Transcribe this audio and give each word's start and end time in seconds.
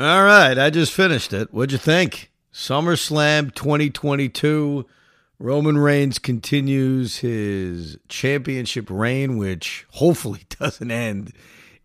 All 0.00 0.22
right, 0.22 0.56
I 0.56 0.70
just 0.70 0.92
finished 0.92 1.32
it. 1.32 1.52
What'd 1.52 1.72
you 1.72 1.78
think? 1.78 2.30
SummerSlam 2.52 3.52
2022. 3.52 4.86
Roman 5.40 5.76
Reigns 5.76 6.20
continues 6.20 7.16
his 7.16 7.98
championship 8.06 8.90
reign, 8.90 9.38
which 9.38 9.86
hopefully 9.90 10.42
doesn't 10.60 10.92
end 10.92 11.32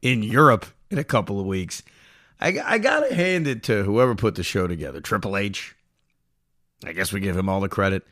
in 0.04 0.22
Europe 0.22 0.68
in 0.92 1.00
a 1.00 1.04
couple 1.04 1.40
of 1.40 1.48
weeks. 1.48 1.82
I, 2.40 2.60
I 2.64 2.78
got 2.78 3.00
to 3.00 3.16
hand 3.16 3.48
it 3.48 3.64
to 3.64 3.82
whoever 3.82 4.14
put 4.14 4.36
the 4.36 4.44
show 4.44 4.68
together, 4.68 5.02
Triple 5.02 5.36
H. 5.36 5.76
I 6.86 6.94
guess 6.94 7.12
we 7.12 7.20
give 7.20 7.36
him 7.36 7.50
all 7.50 7.62
the 7.62 7.68
credit. 7.70 8.06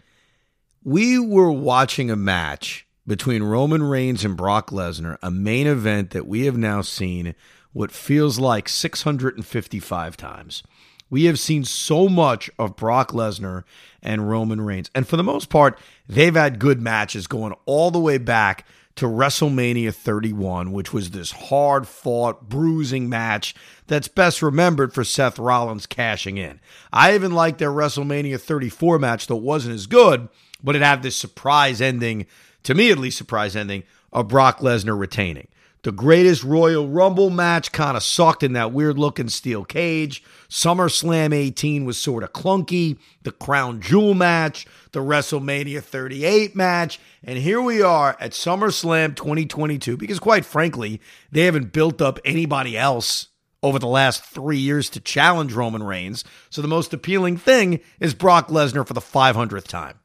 We 0.83 1.19
were 1.19 1.51
watching 1.51 2.09
a 2.09 2.15
match 2.15 2.87
between 3.05 3.43
Roman 3.43 3.83
Reigns 3.83 4.25
and 4.25 4.35
Brock 4.35 4.71
Lesnar, 4.71 5.19
a 5.21 5.29
main 5.29 5.67
event 5.67 6.09
that 6.09 6.25
we 6.25 6.45
have 6.45 6.57
now 6.57 6.81
seen 6.81 7.35
what 7.73 7.91
feels 7.91 8.39
like 8.39 8.67
655 8.67 10.17
times. 10.17 10.63
We 11.09 11.25
have 11.25 11.39
seen 11.39 11.65
so 11.65 12.07
much 12.07 12.49
of 12.57 12.75
Brock 12.75 13.11
Lesnar 13.11 13.63
and 14.01 14.29
Roman 14.29 14.61
Reigns. 14.61 14.89
And 14.95 15.07
for 15.07 15.17
the 15.17 15.23
most 15.23 15.49
part, 15.49 15.77
they've 16.07 16.33
had 16.33 16.59
good 16.59 16.81
matches 16.81 17.27
going 17.27 17.53
all 17.65 17.91
the 17.91 17.99
way 17.99 18.17
back 18.17 18.65
to 18.95 19.05
WrestleMania 19.05 19.93
31, 19.93 20.71
which 20.71 20.93
was 20.93 21.11
this 21.11 21.31
hard 21.31 21.87
fought, 21.87 22.49
bruising 22.49 23.09
match 23.09 23.55
that's 23.87 24.07
best 24.07 24.41
remembered 24.41 24.93
for 24.93 25.03
Seth 25.03 25.39
Rollins 25.39 25.85
cashing 25.85 26.37
in. 26.37 26.59
I 26.91 27.15
even 27.15 27.31
liked 27.31 27.59
their 27.59 27.71
WrestleMania 27.71 28.39
34 28.39 28.99
match, 28.99 29.27
though 29.27 29.37
it 29.37 29.43
wasn't 29.43 29.75
as 29.75 29.87
good, 29.87 30.29
but 30.63 30.75
it 30.75 30.81
had 30.81 31.03
this 31.03 31.15
surprise 31.15 31.81
ending, 31.81 32.25
to 32.63 32.73
me 32.73 32.91
at 32.91 32.97
least, 32.97 33.17
surprise 33.17 33.55
ending 33.55 33.83
of 34.13 34.27
Brock 34.27 34.59
Lesnar 34.59 34.97
retaining. 34.97 35.47
The 35.83 35.91
greatest 35.91 36.43
Royal 36.43 36.87
Rumble 36.87 37.31
match 37.31 37.71
kind 37.71 37.97
of 37.97 38.03
sucked 38.03 38.43
in 38.43 38.53
that 38.53 38.71
weird 38.71 38.99
looking 38.99 39.29
steel 39.29 39.65
cage. 39.65 40.23
SummerSlam 40.47 41.33
18 41.33 41.85
was 41.85 41.97
sort 41.97 42.23
of 42.23 42.33
clunky. 42.33 42.99
The 43.23 43.31
Crown 43.31 43.81
Jewel 43.81 44.13
match, 44.13 44.67
the 44.91 44.99
WrestleMania 44.99 45.81
38 45.81 46.55
match. 46.55 46.99
And 47.23 47.39
here 47.39 47.59
we 47.59 47.81
are 47.81 48.15
at 48.19 48.31
SummerSlam 48.31 49.15
2022 49.15 49.97
because, 49.97 50.19
quite 50.19 50.45
frankly, 50.45 51.01
they 51.31 51.45
haven't 51.45 51.73
built 51.73 51.99
up 51.99 52.19
anybody 52.23 52.77
else 52.77 53.29
over 53.63 53.79
the 53.79 53.87
last 53.87 54.23
three 54.23 54.59
years 54.59 54.87
to 54.91 54.99
challenge 54.99 55.53
Roman 55.53 55.81
Reigns. 55.81 56.23
So 56.51 56.61
the 56.61 56.67
most 56.67 56.93
appealing 56.93 57.37
thing 57.37 57.79
is 57.99 58.13
Brock 58.13 58.49
Lesnar 58.49 58.85
for 58.85 58.93
the 58.93 59.01
500th 59.01 59.67
time. 59.67 59.97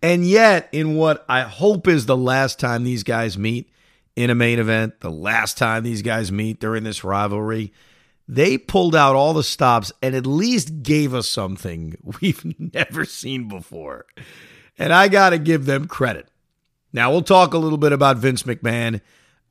And 0.00 0.24
yet, 0.24 0.68
in 0.70 0.94
what 0.94 1.24
I 1.28 1.40
hope 1.40 1.88
is 1.88 2.06
the 2.06 2.16
last 2.16 2.60
time 2.60 2.84
these 2.84 3.02
guys 3.02 3.36
meet, 3.36 3.68
in 4.16 4.30
a 4.30 4.34
main 4.34 4.58
event, 4.58 5.00
the 5.00 5.10
last 5.10 5.58
time 5.58 5.84
these 5.84 6.02
guys 6.02 6.32
meet 6.32 6.58
during 6.58 6.84
this 6.84 7.04
rivalry, 7.04 7.72
they 8.26 8.58
pulled 8.58 8.96
out 8.96 9.14
all 9.14 9.34
the 9.34 9.44
stops 9.44 9.92
and 10.02 10.14
at 10.16 10.26
least 10.26 10.82
gave 10.82 11.14
us 11.14 11.28
something 11.28 11.96
we've 12.20 12.44
never 12.58 13.04
seen 13.04 13.46
before. 13.46 14.06
And 14.78 14.92
I 14.92 15.08
got 15.08 15.30
to 15.30 15.38
give 15.38 15.66
them 15.66 15.86
credit. 15.86 16.28
Now, 16.92 17.10
we'll 17.10 17.22
talk 17.22 17.52
a 17.52 17.58
little 17.58 17.78
bit 17.78 17.92
about 17.92 18.16
Vince 18.16 18.44
McMahon. 18.44 19.00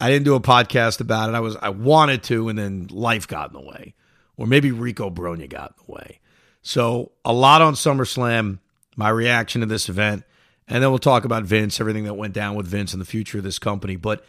I 0.01 0.09
didn't 0.09 0.25
do 0.25 0.35
a 0.35 0.41
podcast 0.41 0.99
about 0.99 1.29
it. 1.29 1.35
I 1.35 1.39
was 1.39 1.55
I 1.57 1.69
wanted 1.69 2.23
to 2.23 2.49
and 2.49 2.57
then 2.57 2.87
life 2.91 3.27
got 3.27 3.51
in 3.51 3.53
the 3.53 3.65
way. 3.65 3.93
Or 4.35 4.47
maybe 4.47 4.71
Rico 4.71 5.09
Brogna 5.09 5.47
got 5.47 5.75
in 5.77 5.85
the 5.85 5.91
way. 5.93 6.19
So, 6.61 7.11
a 7.23 7.31
lot 7.31 7.61
on 7.61 7.75
SummerSlam, 7.75 8.59
my 8.95 9.09
reaction 9.09 9.61
to 9.61 9.67
this 9.67 9.87
event, 9.87 10.23
and 10.67 10.81
then 10.81 10.89
we'll 10.89 10.99
talk 10.99 11.23
about 11.23 11.43
Vince, 11.43 11.79
everything 11.79 12.05
that 12.05 12.15
went 12.15 12.33
down 12.33 12.55
with 12.55 12.65
Vince 12.65 12.91
and 12.91 12.99
the 12.99 13.05
future 13.05 13.37
of 13.37 13.43
this 13.43 13.59
company. 13.59 13.95
But 13.95 14.25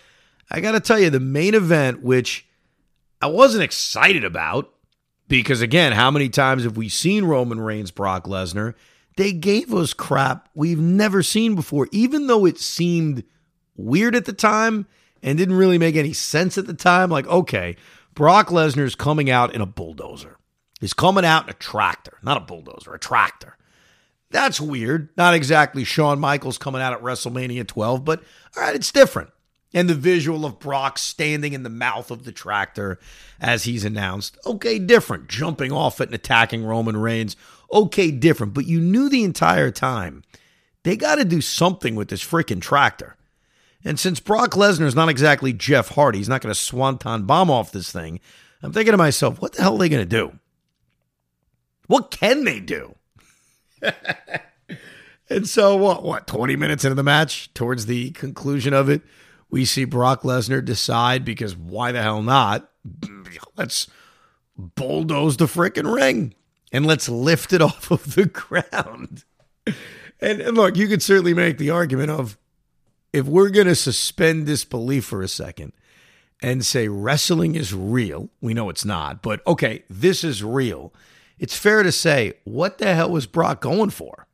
I 0.51 0.61
got 0.61 0.73
to 0.73 0.81
tell 0.81 0.99
you, 0.99 1.11
the 1.11 1.21
main 1.21 1.55
event, 1.55 2.03
which 2.03 2.47
I 3.21 3.27
wasn't 3.27 3.65
excited 3.65 4.25
about, 4.25 4.73
because 5.29 5.61
again, 5.61 5.93
how 5.93 6.11
many 6.11 6.29
times 6.29 6.65
have 6.65 6.77
we 6.77 6.89
seen 6.89 7.25
Roman 7.25 7.61
Reigns, 7.61 7.91
Brock 7.91 8.25
Lesnar? 8.25 8.75
They 9.17 9.33
gave 9.33 9.73
us 9.75 9.95
crap 9.95 10.49
we've 10.55 10.79
never 10.79 11.23
seen 11.23 11.55
before, 11.55 11.89
even 11.91 12.27
though 12.27 12.45
it 12.45 12.59
seemed 12.59 13.25
weird 13.77 14.15
at 14.15 14.27
the 14.27 14.33
time 14.33 14.87
and 15.23 15.39
didn't 15.39 15.57
really 15.57 15.79
make 15.79 15.97
any 15.97 16.13
sense 16.13 16.59
at 16.59 16.67
the 16.67 16.75
time. 16.75 17.11
Like, 17.11 17.27
okay, 17.27 17.77
Brock 18.15 18.49
Lesnar's 18.49 18.95
coming 18.95 19.31
out 19.31 19.55
in 19.55 19.61
a 19.61 19.67
bulldozer. 19.67 20.37
He's 20.81 20.93
coming 20.93 21.25
out 21.25 21.45
in 21.45 21.51
a 21.51 21.55
tractor, 21.55 22.19
not 22.23 22.37
a 22.37 22.41
bulldozer, 22.41 22.95
a 22.95 22.99
tractor. 22.99 23.57
That's 24.31 24.61
weird. 24.61 25.09
Not 25.17 25.35
exactly 25.35 25.85
Shawn 25.85 26.21
Michaels 26.21 26.59
coming 26.59 26.83
out 26.83 26.93
at 26.93 27.03
WrestleMania 27.03 27.67
12, 27.67 28.05
but 28.05 28.23
all 28.57 28.63
right, 28.63 28.75
it's 28.75 28.93
different 28.93 29.31
and 29.77 29.91
the 29.91 29.95
visual 29.95 30.47
of 30.47 30.59
Brock 30.59 30.97
standing 30.97 31.53
in 31.53 31.63
the 31.63 31.69
mouth 31.69 32.11
of 32.11 32.25
the 32.25 32.33
tractor 32.33 32.99
as 33.39 33.65
he's 33.65 33.85
announced. 33.85 34.39
Okay, 34.47 34.79
different. 34.79 35.29
Jumping 35.29 35.71
off 35.71 36.01
it 36.01 36.09
and 36.09 36.15
attacking 36.15 36.65
Roman 36.65 36.97
Reigns. 36.97 37.37
Okay, 37.71 38.11
different. 38.11 38.55
But 38.55 38.65
you 38.65 38.81
knew 38.81 39.11
the 39.11 39.23
entire 39.23 39.71
time 39.71 40.23
they 40.83 40.97
got 40.97 41.17
to 41.17 41.27
do 41.27 41.43
something 41.43 41.95
with 41.95 42.09
this 42.09 42.25
freaking 42.25 42.63
tractor. 42.63 43.17
And 43.85 44.01
since 44.01 44.19
Brock 44.19 44.53
Lesnar 44.53 44.87
is 44.87 44.95
not 44.95 45.11
exactly 45.11 45.53
Jeff 45.53 45.91
Hardy, 45.91 46.19
he's 46.19 46.29
not 46.29 46.41
going 46.41 46.55
to 46.55 46.59
swanton 46.59 47.27
bomb 47.27 47.51
off 47.51 47.71
this 47.71 47.93
thing. 47.93 48.19
I'm 48.63 48.73
thinking 48.73 48.93
to 48.93 48.97
myself, 48.97 49.43
what 49.43 49.53
the 49.53 49.63
hell 49.63 49.75
are 49.75 49.79
they 49.79 49.91
going 49.91 50.01
to 50.01 50.07
do? 50.07 50.39
What 51.87 52.11
can 52.11 52.45
they 52.45 52.61
do? 52.61 52.95
and 55.29 55.47
so, 55.47 55.77
what, 55.77 56.03
what, 56.03 56.27
20 56.27 56.57
minutes 56.57 56.83
into 56.83 56.95
the 56.95 57.03
match, 57.03 57.53
towards 57.53 57.85
the 57.85 58.13
conclusion 58.13 58.73
of 58.73 58.89
it, 58.89 59.03
we 59.57 59.65
see 59.65 59.87
Brock 59.87 60.21
Lesnar 60.21 60.63
decide 60.63 61.25
because 61.25 61.57
why 61.57 61.91
the 61.91 62.03
hell 62.03 62.21
not? 62.21 62.71
Let's 63.57 63.87
bulldoze 64.55 65.39
the 65.39 65.47
freaking 65.47 65.91
ring 65.91 66.35
and 66.73 66.85
let's 66.85 67.09
lift 67.09 67.55
it 67.55 67.63
off 67.63 67.91
of 67.91 68.17
the 68.17 68.27
ground. 68.27 69.25
And, 70.21 70.43
and 70.43 70.55
look, 70.59 70.77
you 70.77 70.89
could 70.89 71.03
certainly 71.03 71.33
make 71.33 71.57
the 71.57 71.71
argument 71.71 72.11
of 72.11 72.37
if 73.15 73.25
we're 73.25 73.49
going 73.49 73.67
to 73.67 73.75
suspend 73.75 74.45
disbelief 74.45 75.07
for 75.07 75.23
a 75.23 75.29
second 75.29 75.73
and 76.43 76.63
say 76.63 76.87
wrestling 76.89 77.55
is 77.55 77.73
real, 77.73 78.29
we 78.43 78.53
know 78.53 78.69
it's 78.69 78.85
not, 78.85 79.23
but 79.23 79.41
okay, 79.47 79.85
this 79.89 80.23
is 80.23 80.45
real. 80.45 80.93
It's 81.39 81.57
fair 81.57 81.83
to 81.83 81.93
say, 81.93 82.35
what 82.45 82.77
the 82.77 82.95
hell 82.95 83.09
was 83.09 83.25
Brock 83.25 83.63
going 83.63 83.89
for? 83.89 84.27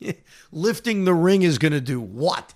Lifting 0.50 1.04
the 1.04 1.14
ring 1.14 1.42
is 1.42 1.58
going 1.58 1.70
to 1.70 1.80
do 1.80 2.00
what? 2.00 2.52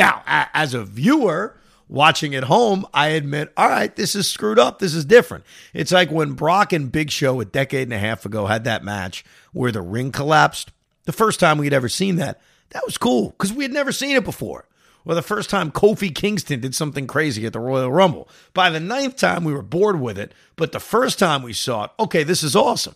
Now, 0.00 0.22
as 0.26 0.72
a 0.72 0.82
viewer 0.82 1.56
watching 1.88 2.34
at 2.34 2.44
home, 2.44 2.86
I 2.94 3.08
admit, 3.08 3.52
all 3.56 3.68
right, 3.68 3.94
this 3.94 4.14
is 4.14 4.30
screwed 4.30 4.58
up. 4.58 4.78
This 4.78 4.94
is 4.94 5.04
different. 5.04 5.44
It's 5.74 5.92
like 5.92 6.10
when 6.10 6.32
Brock 6.32 6.72
and 6.72 6.90
Big 6.90 7.10
Show 7.10 7.40
a 7.40 7.44
decade 7.44 7.82
and 7.88 7.92
a 7.92 7.98
half 7.98 8.24
ago 8.24 8.46
had 8.46 8.64
that 8.64 8.82
match 8.82 9.24
where 9.52 9.72
the 9.72 9.82
ring 9.82 10.10
collapsed. 10.10 10.72
The 11.04 11.12
first 11.12 11.40
time 11.40 11.58
we'd 11.58 11.74
ever 11.74 11.88
seen 11.88 12.16
that, 12.16 12.40
that 12.70 12.86
was 12.86 12.96
cool 12.96 13.30
because 13.30 13.52
we 13.52 13.64
had 13.64 13.72
never 13.72 13.92
seen 13.92 14.16
it 14.16 14.24
before. 14.24 14.66
Or 15.04 15.14
the 15.14 15.22
first 15.22 15.50
time 15.50 15.72
Kofi 15.72 16.14
Kingston 16.14 16.60
did 16.60 16.74
something 16.74 17.06
crazy 17.06 17.44
at 17.44 17.52
the 17.52 17.60
Royal 17.60 17.90
Rumble. 17.90 18.28
By 18.54 18.70
the 18.70 18.80
ninth 18.80 19.16
time, 19.16 19.44
we 19.44 19.52
were 19.52 19.62
bored 19.62 20.00
with 20.00 20.18
it. 20.18 20.32
But 20.56 20.72
the 20.72 20.80
first 20.80 21.18
time 21.18 21.42
we 21.42 21.52
saw 21.52 21.84
it, 21.84 21.90
okay, 21.98 22.22
this 22.22 22.42
is 22.42 22.54
awesome. 22.54 22.94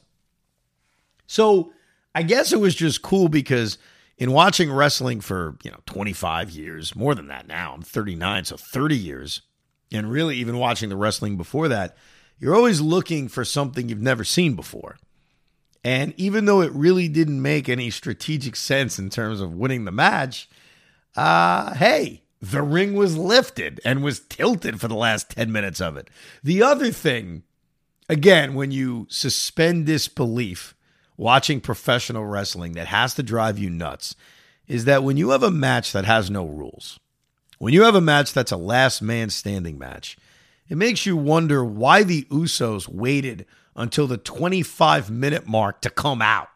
So 1.27 1.73
I 2.15 2.23
guess 2.23 2.53
it 2.53 2.61
was 2.61 2.75
just 2.75 3.03
cool 3.03 3.29
because 3.29 3.79
in 4.17 4.33
watching 4.33 4.71
wrestling 4.71 5.21
for, 5.21 5.57
you 5.63 5.71
know, 5.71 5.81
25 5.87 6.51
years, 6.51 6.95
more 6.95 7.15
than 7.15 7.27
that 7.29 7.49
now, 7.49 7.75
I'm 7.75 7.83
39, 7.83 8.45
so 8.45 8.57
30 8.57 8.97
years, 8.97 9.43
and 9.93 10.11
really 10.11 10.37
even 10.37 10.59
watching 10.59 10.89
the 10.89 10.97
wrestling 10.97 11.37
before 11.37 11.69
that, 11.69 11.97
you're 12.39 12.55
always 12.55 12.81
looking 12.81 13.29
for 13.29 13.45
something 13.45 13.89
you've 13.89 14.01
never 14.01 14.25
seen 14.25 14.55
before. 14.55 14.97
And 15.83 16.15
even 16.17 16.47
though 16.47 16.63
it 16.63 16.73
really 16.73 17.09
didn't 17.09 17.43
make 17.43 17.69
any 17.69 17.91
strategic 17.91 18.57
sense 18.57 18.99
in 18.99 19.11
terms 19.11 19.41
of 19.41 19.55
winning 19.55 19.85
the 19.85 19.93
match, 19.93 20.49
uh, 21.17 21.75
hey, 21.75 22.23
the 22.41 22.63
ring 22.63 22.95
was 22.95 23.17
lifted 23.17 23.81
and 23.85 24.03
was 24.03 24.21
tilted 24.21 24.81
for 24.81 24.89
the 24.89 24.95
last 24.95 25.31
10 25.31 25.53
minutes 25.53 25.81
of 25.81 25.97
it. 25.97 26.09
The 26.43 26.63
other 26.63 26.91
thing, 26.91 27.43
again, 28.09 28.55
when 28.55 28.71
you 28.71 29.07
suspend 29.11 29.87
disbelief 29.87 30.74
watching 31.17 31.61
professional 31.61 32.25
wrestling 32.25 32.73
that 32.73 32.89
has 32.89 33.15
to 33.15 33.23
drive 33.23 33.59
you 33.59 33.71
nuts 33.71 34.17
is 34.67 34.85
that 34.85 35.03
when 35.03 35.17
you 35.17 35.31
have 35.31 35.43
a 35.43 35.51
match 35.51 35.93
that 35.93 36.05
has 36.05 36.31
no 36.31 36.45
rules, 36.47 36.99
when 37.59 37.73
you 37.73 37.83
have 37.83 37.95
a 37.95 38.01
match 38.01 38.33
that's 38.33 38.53
a 38.53 38.57
last 38.57 39.03
man 39.03 39.31
standing 39.31 39.79
match, 39.79 40.17
it 40.69 40.77
makes 40.77 41.07
you 41.07 41.17
wonder 41.17 41.65
why 41.65 42.03
the 42.03 42.23
Usos 42.25 42.89
waited 42.89 43.47
until 43.77 44.07
the 44.07 44.17
25 44.17 45.11
minute 45.11 45.47
mark 45.47 45.81
to 45.83 45.91
come 45.91 46.23
out. 46.23 46.49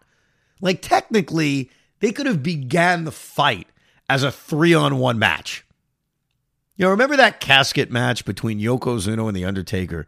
Like 0.60 0.82
technically, 0.82 1.70
they 2.00 2.12
could 2.12 2.26
have 2.26 2.42
began 2.42 3.04
the 3.04 3.12
fight 3.12 3.68
as 4.08 4.22
a 4.22 4.32
3 4.32 4.74
on 4.74 4.98
1 4.98 5.18
match. 5.18 5.64
You 6.76 6.84
know, 6.84 6.90
remember 6.90 7.16
that 7.16 7.40
casket 7.40 7.90
match 7.90 8.24
between 8.24 8.60
Yokozuna 8.60 9.26
and 9.26 9.36
The 9.36 9.44
Undertaker 9.44 10.06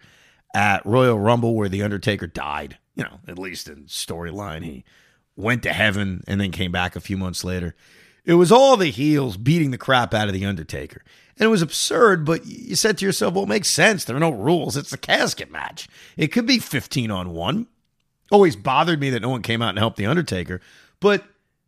at 0.54 0.86
Royal 0.86 1.18
Rumble 1.18 1.54
where 1.54 1.68
The 1.68 1.82
Undertaker 1.82 2.26
died? 2.26 2.78
You 2.94 3.04
know, 3.04 3.20
at 3.26 3.38
least 3.38 3.68
in 3.68 3.84
storyline, 3.84 4.64
he 4.64 4.84
went 5.36 5.62
to 5.62 5.72
heaven 5.72 6.22
and 6.26 6.40
then 6.40 6.50
came 6.50 6.72
back 6.72 6.96
a 6.96 7.00
few 7.00 7.16
months 7.16 7.44
later. 7.44 7.74
It 8.24 8.34
was 8.34 8.52
all 8.52 8.76
the 8.76 8.90
heels 8.90 9.36
beating 9.36 9.70
the 9.70 9.78
crap 9.78 10.12
out 10.12 10.28
of 10.28 10.34
The 10.34 10.44
Undertaker. 10.44 11.02
And 11.36 11.46
it 11.46 11.50
was 11.50 11.62
absurd, 11.62 12.26
but 12.26 12.46
you 12.46 12.76
said 12.76 12.98
to 12.98 13.06
yourself, 13.06 13.34
well, 13.34 13.44
it 13.44 13.48
makes 13.48 13.70
sense. 13.70 14.04
There 14.04 14.14
are 14.14 14.20
no 14.20 14.30
rules. 14.30 14.76
It's 14.76 14.92
a 14.92 14.98
casket 14.98 15.50
match. 15.50 15.88
It 16.16 16.28
could 16.28 16.46
be 16.46 16.58
15 16.58 17.10
on 17.10 17.30
1. 17.30 17.66
Always 18.30 18.56
bothered 18.56 19.00
me 19.00 19.10
that 19.10 19.22
no 19.22 19.30
one 19.30 19.42
came 19.42 19.62
out 19.62 19.70
and 19.70 19.78
helped 19.78 19.96
The 19.96 20.06
Undertaker. 20.06 20.60
But 21.00 21.24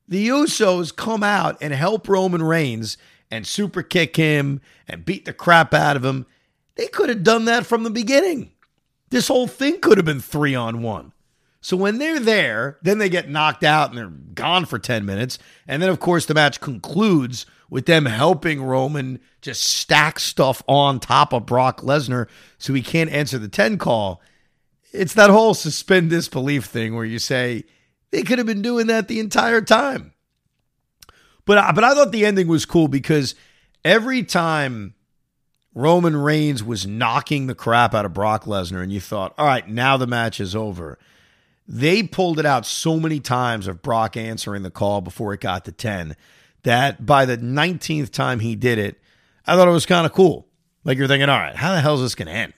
the 0.07 0.29
Usos 0.29 0.95
come 0.95 1.23
out 1.23 1.57
and 1.61 1.73
help 1.73 2.07
Roman 2.07 2.43
Reigns 2.43 2.99
and 3.31 3.47
super 3.47 3.83
kick 3.83 4.17
him 4.17 4.61
and 4.87 5.07
beat 5.07 5.25
the 5.25 5.33
crap 5.33 5.73
out 5.73 5.97
of 5.97 6.05
him. 6.05 6.27
They 6.75 6.87
could 6.87 7.09
have 7.09 7.23
done 7.23 7.47
that 7.47 7.65
from 7.65 7.83
the 7.83 7.91
beginning. 7.91 8.52
This 9.13 9.29
whole 9.29 9.47
thing 9.47 9.79
could 9.79 9.99
have 9.99 10.07
been 10.07 10.21
three 10.21 10.55
on 10.55 10.81
one. 10.81 11.13
So 11.61 11.77
when 11.77 11.99
they're 11.99 12.19
there, 12.19 12.79
then 12.81 12.97
they 12.97 13.11
get 13.11 13.29
knocked 13.29 13.63
out 13.63 13.91
and 13.91 13.99
they're 13.99 14.07
gone 14.07 14.65
for 14.65 14.79
10 14.79 15.05
minutes. 15.05 15.39
And 15.69 15.83
then, 15.83 15.91
of 15.91 16.01
course, 16.01 16.25
the 16.25 16.33
match 16.33 16.63
concludes 16.63 17.45
with 17.69 17.85
them 17.85 18.07
helping 18.07 18.63
Roman 18.63 19.21
just 19.43 19.65
stack 19.65 20.19
stuff 20.19 20.63
on 20.67 20.99
top 20.99 21.35
of 21.35 21.45
Brock 21.45 21.83
Lesnar 21.83 22.27
so 22.57 22.73
he 22.73 22.81
can't 22.81 23.11
answer 23.11 23.39
the 23.39 23.49
10 23.49 23.77
call. 23.77 24.23
It's 24.95 25.13
that 25.13 25.29
whole 25.29 25.53
suspend 25.53 26.09
disbelief 26.09 26.65
thing 26.65 26.95
where 26.95 27.05
you 27.05 27.19
say 27.19 27.65
they 28.13 28.23
could 28.23 28.39
have 28.39 28.47
been 28.47 28.63
doing 28.63 28.87
that 28.87 29.09
the 29.09 29.21
entire 29.21 29.61
time. 29.61 30.15
But, 31.45 31.59
uh, 31.59 31.73
but 31.75 31.85
I 31.85 31.93
thought 31.93 32.13
the 32.13 32.25
ending 32.25 32.49
was 32.49 32.65
cool 32.65 32.89
because 32.89 33.35
every 33.85 34.23
time 34.23 34.95
Roman 35.75 36.17
Reigns 36.17 36.63
was 36.63 36.87
knocking 36.87 37.47
the 37.47 37.55
crap 37.55 37.95
out 37.95 38.05
of 38.05 38.13
Brock 38.13 38.45
Lesnar 38.45 38.83
and 38.83 38.93
you 38.93 39.01
thought, 39.01 39.35
all 39.39 39.47
right, 39.47 39.67
now 39.69 39.97
the 39.97 40.07
match 40.07 40.41
is 40.41 40.55
over– 40.55 40.99
they 41.69 42.03
pulled 42.03 42.39
it 42.39 42.47
out 42.47 42.67
so 42.67 42.99
many 42.99 43.21
times 43.21 43.67
of 43.67 43.83
Brock 43.83 44.17
answering 44.17 44.63
the 44.63 44.71
call 44.71 45.01
before 45.01 45.33
it 45.33 45.41
got 45.41 45.65
to 45.65 45.73
10 45.73 46.17
that 46.65 47.05
by 47.07 47.25
the 47.25 47.39
19th 47.39 48.11
time 48.11 48.41
he 48.41 48.55
did 48.55 48.79
it, 48.79 49.01
I 49.47 49.57
thought 49.57 49.69
it 49.69 49.73
was 49.73 49.87
kind 49.87 50.07
of 50.07 50.13
cool. 50.13 50.47
Like 50.85 50.99
you're 50.99 51.09
thinking, 51.09 51.29
all 51.29 51.39
right, 51.39 51.57
how 51.57 51.73
the 51.73 51.81
hell 51.81 51.95
is 51.95 52.03
this 52.03 52.15
going 52.15 52.27
to 52.27 52.35
end? 52.35 52.53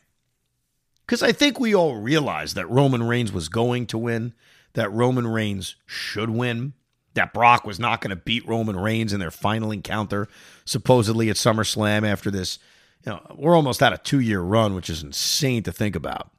Because 1.07 1.23
I 1.23 1.33
think 1.33 1.61
we 1.61 1.75
all 1.75 1.97
realized 1.97 2.57
that 2.57 2.69
Roman 2.71 3.03
Reigns 3.03 3.33
was 3.33 3.49
going 3.49 3.87
to 3.89 3.99
win, 3.99 4.33
that 4.73 4.91
Roman 4.91 5.27
Reigns 5.27 5.77
should 5.87 6.31
win, 6.31 6.73
that 7.13 7.35
Brock 7.35 7.65
was 7.65 7.79
not 7.79 8.01
going 8.01 8.11
to 8.11 8.17
beat 8.17 8.49
Roman 8.49 8.77
Reigns 8.77 9.13
in 9.13 9.21
their 9.21 9.31
final 9.31 9.71
encounter, 9.71 10.29
supposedly 10.65 11.29
at 11.29 11.37
SummerSlam 11.37 12.05
after 12.05 12.31
this. 12.31 12.59
You 13.05 13.13
know, 13.13 13.37
we're 13.37 13.57
almost 13.57 13.83
at 13.83 13.93
a 13.93 13.99
two 13.99 14.21
year 14.21 14.41
run, 14.41 14.75
which 14.75 14.89
is 14.91 15.03
insane 15.03 15.63
to 15.65 15.73
think 15.73 15.95
about 15.97 16.31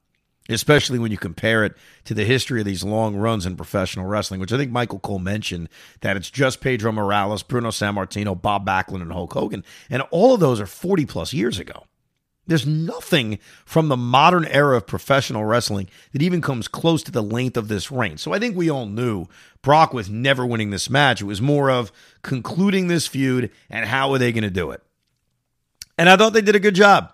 especially 0.50 1.00
when 1.00 1.12
you 1.12 1.18
compare 1.18 1.64
it 1.66 1.74
to 2.06 2.14
the 2.14 2.26
history 2.26 2.62
of 2.62 2.66
these 2.66 2.84
long 2.84 3.16
runs 3.16 3.46
in 3.46 3.56
professional 3.56 4.06
wrestling, 4.06 4.40
which 4.40 4.54
I 4.54 4.58
think 4.58 4.72
Michael 4.72 5.00
Cole 5.00 5.20
mentioned 5.20 5.70
that 6.02 6.18
it's 6.18 6.30
just 6.30 6.62
Pedro 6.62 6.92
Morales, 6.92 7.44
Bruno 7.44 7.70
Sammartino, 7.70 8.40
Bob 8.40 8.66
Backlund, 8.66 9.02
and 9.02 9.12
Hulk 9.12 9.34
Hogan. 9.34 9.64
And 9.90 10.04
all 10.12 10.34
of 10.34 10.40
those 10.40 10.60
are 10.60 10.68
40 10.68 11.06
plus 11.06 11.34
years 11.34 11.60
ago. 11.60 11.86
There's 12.48 12.68
nothing 12.68 13.40
from 13.66 13.88
the 13.88 13.98
modern 13.98 14.46
era 14.46 14.78
of 14.78 14.86
professional 14.86 15.46
wrestling 15.46 15.90
that 16.12 16.22
even 16.22 16.42
comes 16.42 16.68
close 16.68 17.02
to 17.04 17.12
the 17.12 17.24
length 17.24 17.58
of 17.58 17.70
this 17.70 17.92
reign. 17.92 18.18
So 18.18 18.34
I 18.34 18.40
think 18.40 18.56
we 18.56 18.70
all 18.70 18.86
knew 18.86 19.26
Brock 19.64 19.96
was 19.96 20.12
never 20.12 20.46
winning 20.46 20.70
this 20.70 20.88
match. 20.88 21.22
It 21.22 21.26
was 21.26 21.42
more 21.42 21.72
of 21.72 21.92
concluding 22.22 22.88
this 22.88 23.08
feud 23.08 23.50
and 23.68 23.88
how 23.88 24.14
are 24.14 24.20
they 24.20 24.32
going 24.32 24.44
to 24.44 24.52
do 24.52 24.70
it. 24.70 24.84
And 25.98 26.10
I 26.10 26.18
thought 26.18 26.34
they 26.34 26.42
did 26.42 26.56
a 26.56 26.60
good 26.60 26.76
job. 26.76 27.12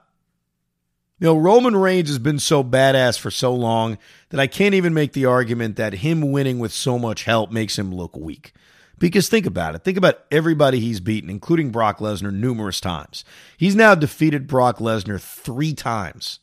You 1.19 1.25
know, 1.25 1.37
Roman 1.37 1.75
Reigns 1.75 2.09
has 2.09 2.17
been 2.17 2.39
so 2.39 2.63
badass 2.63 3.19
for 3.19 3.29
so 3.29 3.53
long 3.53 3.99
that 4.29 4.39
I 4.39 4.47
can't 4.47 4.73
even 4.73 4.93
make 4.93 5.13
the 5.13 5.25
argument 5.25 5.75
that 5.75 5.93
him 5.93 6.31
winning 6.31 6.57
with 6.57 6.71
so 6.71 6.97
much 6.97 7.25
help 7.25 7.51
makes 7.51 7.77
him 7.77 7.93
look 7.93 8.17
weak. 8.17 8.53
Because 8.97 9.29
think 9.29 9.45
about 9.45 9.75
it. 9.75 9.83
Think 9.83 9.97
about 9.97 10.23
everybody 10.31 10.79
he's 10.79 10.99
beaten, 10.99 11.29
including 11.29 11.71
Brock 11.71 11.99
Lesnar, 11.99 12.33
numerous 12.33 12.79
times. 12.79 13.23
He's 13.57 13.75
now 13.75 13.93
defeated 13.93 14.47
Brock 14.47 14.77
Lesnar 14.77 15.21
three 15.21 15.73
times. 15.73 16.39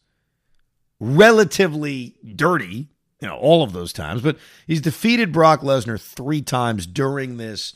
Relatively 1.00 2.16
dirty, 2.36 2.88
you 3.20 3.28
know, 3.28 3.36
all 3.36 3.62
of 3.62 3.72
those 3.72 3.92
times, 3.92 4.22
but 4.22 4.38
he's 4.66 4.80
defeated 4.80 5.32
Brock 5.32 5.60
Lesnar 5.60 6.00
three 6.00 6.42
times 6.42 6.86
during 6.86 7.36
this 7.36 7.74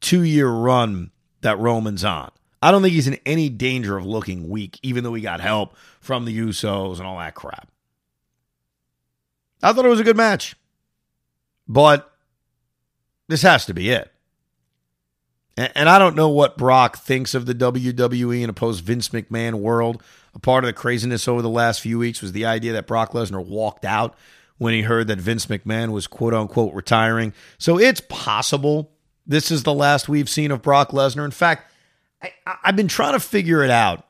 two 0.00 0.22
year 0.22 0.48
run 0.48 1.10
that 1.40 1.58
Roman's 1.58 2.04
on. 2.04 2.30
I 2.60 2.70
don't 2.70 2.82
think 2.82 2.94
he's 2.94 3.08
in 3.08 3.18
any 3.24 3.48
danger 3.48 3.96
of 3.96 4.04
looking 4.04 4.48
weak, 4.48 4.78
even 4.82 5.04
though 5.04 5.14
he 5.14 5.22
got 5.22 5.40
help 5.40 5.76
from 6.00 6.24
the 6.24 6.36
Usos 6.36 6.98
and 6.98 7.06
all 7.06 7.18
that 7.18 7.34
crap. 7.34 7.68
I 9.62 9.72
thought 9.72 9.84
it 9.84 9.90
was 9.90 10.00
a 10.00 10.04
good 10.04 10.16
match. 10.16 10.56
But 11.68 12.10
this 13.28 13.42
has 13.42 13.66
to 13.66 13.74
be 13.74 13.90
it. 13.90 14.12
And 15.56 15.88
I 15.88 15.98
don't 15.98 16.14
know 16.14 16.28
what 16.28 16.56
Brock 16.56 16.98
thinks 16.98 17.34
of 17.34 17.46
the 17.46 17.54
WWE 17.54 18.42
in 18.42 18.50
a 18.50 18.52
post 18.52 18.82
Vince 18.84 19.08
McMahon 19.08 19.54
world. 19.54 20.02
A 20.34 20.38
part 20.38 20.62
of 20.62 20.68
the 20.68 20.72
craziness 20.72 21.26
over 21.26 21.42
the 21.42 21.48
last 21.48 21.80
few 21.80 21.98
weeks 21.98 22.22
was 22.22 22.30
the 22.30 22.46
idea 22.46 22.72
that 22.74 22.86
Brock 22.86 23.12
Lesnar 23.12 23.44
walked 23.44 23.84
out 23.84 24.16
when 24.58 24.72
he 24.72 24.82
heard 24.82 25.08
that 25.08 25.18
Vince 25.18 25.46
McMahon 25.46 25.90
was 25.90 26.06
quote 26.06 26.32
unquote 26.32 26.74
retiring. 26.74 27.32
So 27.58 27.76
it's 27.76 28.00
possible 28.00 28.92
this 29.26 29.50
is 29.50 29.64
the 29.64 29.74
last 29.74 30.08
we've 30.08 30.28
seen 30.28 30.52
of 30.52 30.62
Brock 30.62 30.90
Lesnar. 30.90 31.24
In 31.24 31.32
fact, 31.32 31.70
I, 32.22 32.32
I've 32.64 32.76
been 32.76 32.88
trying 32.88 33.14
to 33.14 33.20
figure 33.20 33.62
it 33.62 33.70
out, 33.70 34.06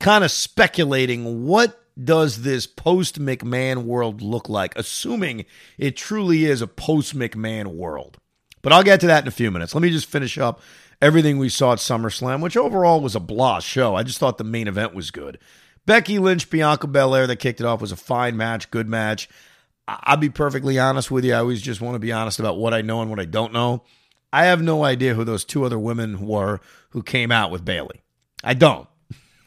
kind 0.00 0.24
of 0.24 0.30
speculating 0.30 1.46
what 1.46 1.80
does 2.02 2.42
this 2.42 2.66
post 2.66 3.18
McMahon 3.20 3.84
world 3.84 4.20
look 4.20 4.48
like, 4.48 4.76
assuming 4.76 5.46
it 5.78 5.96
truly 5.96 6.44
is 6.44 6.60
a 6.60 6.66
post 6.66 7.16
McMahon 7.16 7.68
world. 7.68 8.18
But 8.62 8.72
I'll 8.72 8.82
get 8.82 9.00
to 9.00 9.06
that 9.06 9.24
in 9.24 9.28
a 9.28 9.32
few 9.32 9.50
minutes. 9.50 9.74
Let 9.74 9.82
me 9.82 9.90
just 9.90 10.06
finish 10.06 10.38
up 10.38 10.60
everything 11.00 11.38
we 11.38 11.48
saw 11.48 11.72
at 11.72 11.78
SummerSlam, 11.78 12.42
which 12.42 12.56
overall 12.56 13.00
was 13.00 13.14
a 13.14 13.20
blah 13.20 13.60
show. 13.60 13.94
I 13.94 14.02
just 14.02 14.18
thought 14.18 14.38
the 14.38 14.44
main 14.44 14.68
event 14.68 14.94
was 14.94 15.10
good. 15.10 15.38
Becky 15.86 16.18
Lynch, 16.18 16.50
Bianca 16.50 16.86
Belair 16.86 17.26
that 17.28 17.36
kicked 17.36 17.60
it 17.60 17.66
off 17.66 17.80
was 17.80 17.92
a 17.92 17.96
fine 17.96 18.36
match, 18.36 18.70
good 18.70 18.88
match. 18.88 19.28
I'll 19.88 20.16
be 20.16 20.30
perfectly 20.30 20.78
honest 20.78 21.10
with 21.10 21.24
you. 21.24 21.32
I 21.32 21.38
always 21.38 21.62
just 21.62 21.80
want 21.80 21.94
to 21.94 22.00
be 22.00 22.12
honest 22.12 22.40
about 22.40 22.58
what 22.58 22.74
I 22.74 22.82
know 22.82 23.02
and 23.02 23.10
what 23.10 23.20
I 23.20 23.24
don't 23.24 23.52
know. 23.52 23.84
I 24.32 24.44
have 24.46 24.62
no 24.62 24.84
idea 24.84 25.14
who 25.14 25.24
those 25.24 25.44
two 25.44 25.64
other 25.64 25.78
women 25.78 26.26
were 26.26 26.60
who 26.90 27.02
came 27.02 27.32
out 27.32 27.50
with 27.50 27.64
Bayley. 27.64 28.02
I 28.44 28.54
don't. 28.54 28.88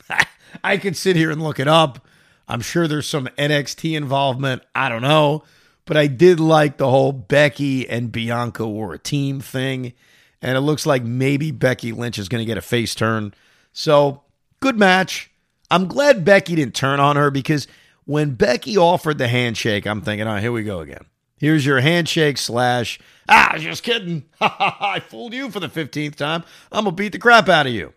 I 0.64 0.78
could 0.78 0.98
sit 0.98 1.16
here 1.16 1.32
and 1.32 1.42
look 1.42 1.60
it 1.60 1.68
up. 1.68 2.06
I'm 2.48 2.62
sure 2.62 2.88
there's 2.88 3.08
some 3.08 3.28
NXT 3.38 3.96
involvement. 3.96 4.64
I 4.74 4.90
don't 4.90 5.04
know. 5.04 5.44
But 5.86 5.98
I 5.98 6.08
did 6.08 6.40
like 6.40 6.78
the 6.78 6.90
whole 6.90 7.12
Becky 7.12 7.88
and 7.90 8.12
Bianca 8.12 8.68
were 8.68 8.94
a 8.94 9.00
team 9.00 9.40
thing. 9.40 9.94
And 10.42 10.58
it 10.58 10.62
looks 10.62 10.86
like 10.86 11.04
maybe 11.04 11.52
Becky 11.52 11.92
Lynch 11.92 12.18
is 12.18 12.30
going 12.30 12.42
to 12.42 12.46
get 12.46 12.58
a 12.58 12.62
face 12.62 12.96
turn. 12.96 13.34
So, 13.74 14.24
good 14.60 14.78
match. 14.78 15.32
I'm 15.72 15.88
glad 15.88 16.26
Becky 16.26 16.56
didn't 16.56 16.76
turn 16.76 17.00
on 17.00 17.16
her 17.16 17.30
because 17.30 17.68
when 18.06 18.36
Becky 18.36 18.78
offered 18.78 19.18
the 19.18 19.28
handshake, 19.28 19.86
I'm 19.86 20.02
thinking, 20.02 20.28
oh, 20.28 20.38
here 20.38 20.52
we 20.52 20.64
go 20.64 20.80
again. 20.80 21.06
Here's 21.40 21.66
your 21.66 21.80
handshake 21.80 22.38
slash, 22.38 23.00
ah, 23.30 23.56
just 23.58 23.84
kidding. 23.84 24.26
I 24.42 25.02
fooled 25.08 25.34
you 25.34 25.50
for 25.50 25.60
the 25.60 25.70
15th 25.70 26.16
time. 26.16 26.44
I'm 26.72 26.84
going 26.84 26.96
to 26.96 27.02
beat 27.02 27.14
the 27.14 27.20
crap 27.20 27.48
out 27.48 27.66
of 27.66 27.74
you. 27.74 27.94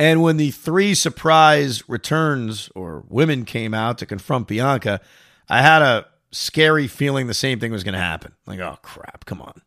And 0.00 0.22
when 0.22 0.36
the 0.36 0.52
three 0.52 0.94
surprise 0.94 1.88
returns 1.88 2.70
or 2.76 3.04
women 3.08 3.44
came 3.44 3.74
out 3.74 3.98
to 3.98 4.06
confront 4.06 4.46
Bianca, 4.46 5.00
I 5.48 5.60
had 5.60 5.82
a 5.82 6.06
scary 6.30 6.86
feeling 6.86 7.26
the 7.26 7.34
same 7.34 7.58
thing 7.58 7.72
was 7.72 7.82
going 7.82 7.94
to 7.94 7.98
happen. 7.98 8.34
Like, 8.46 8.60
oh, 8.60 8.78
crap, 8.80 9.24
come 9.24 9.42
on. 9.42 9.60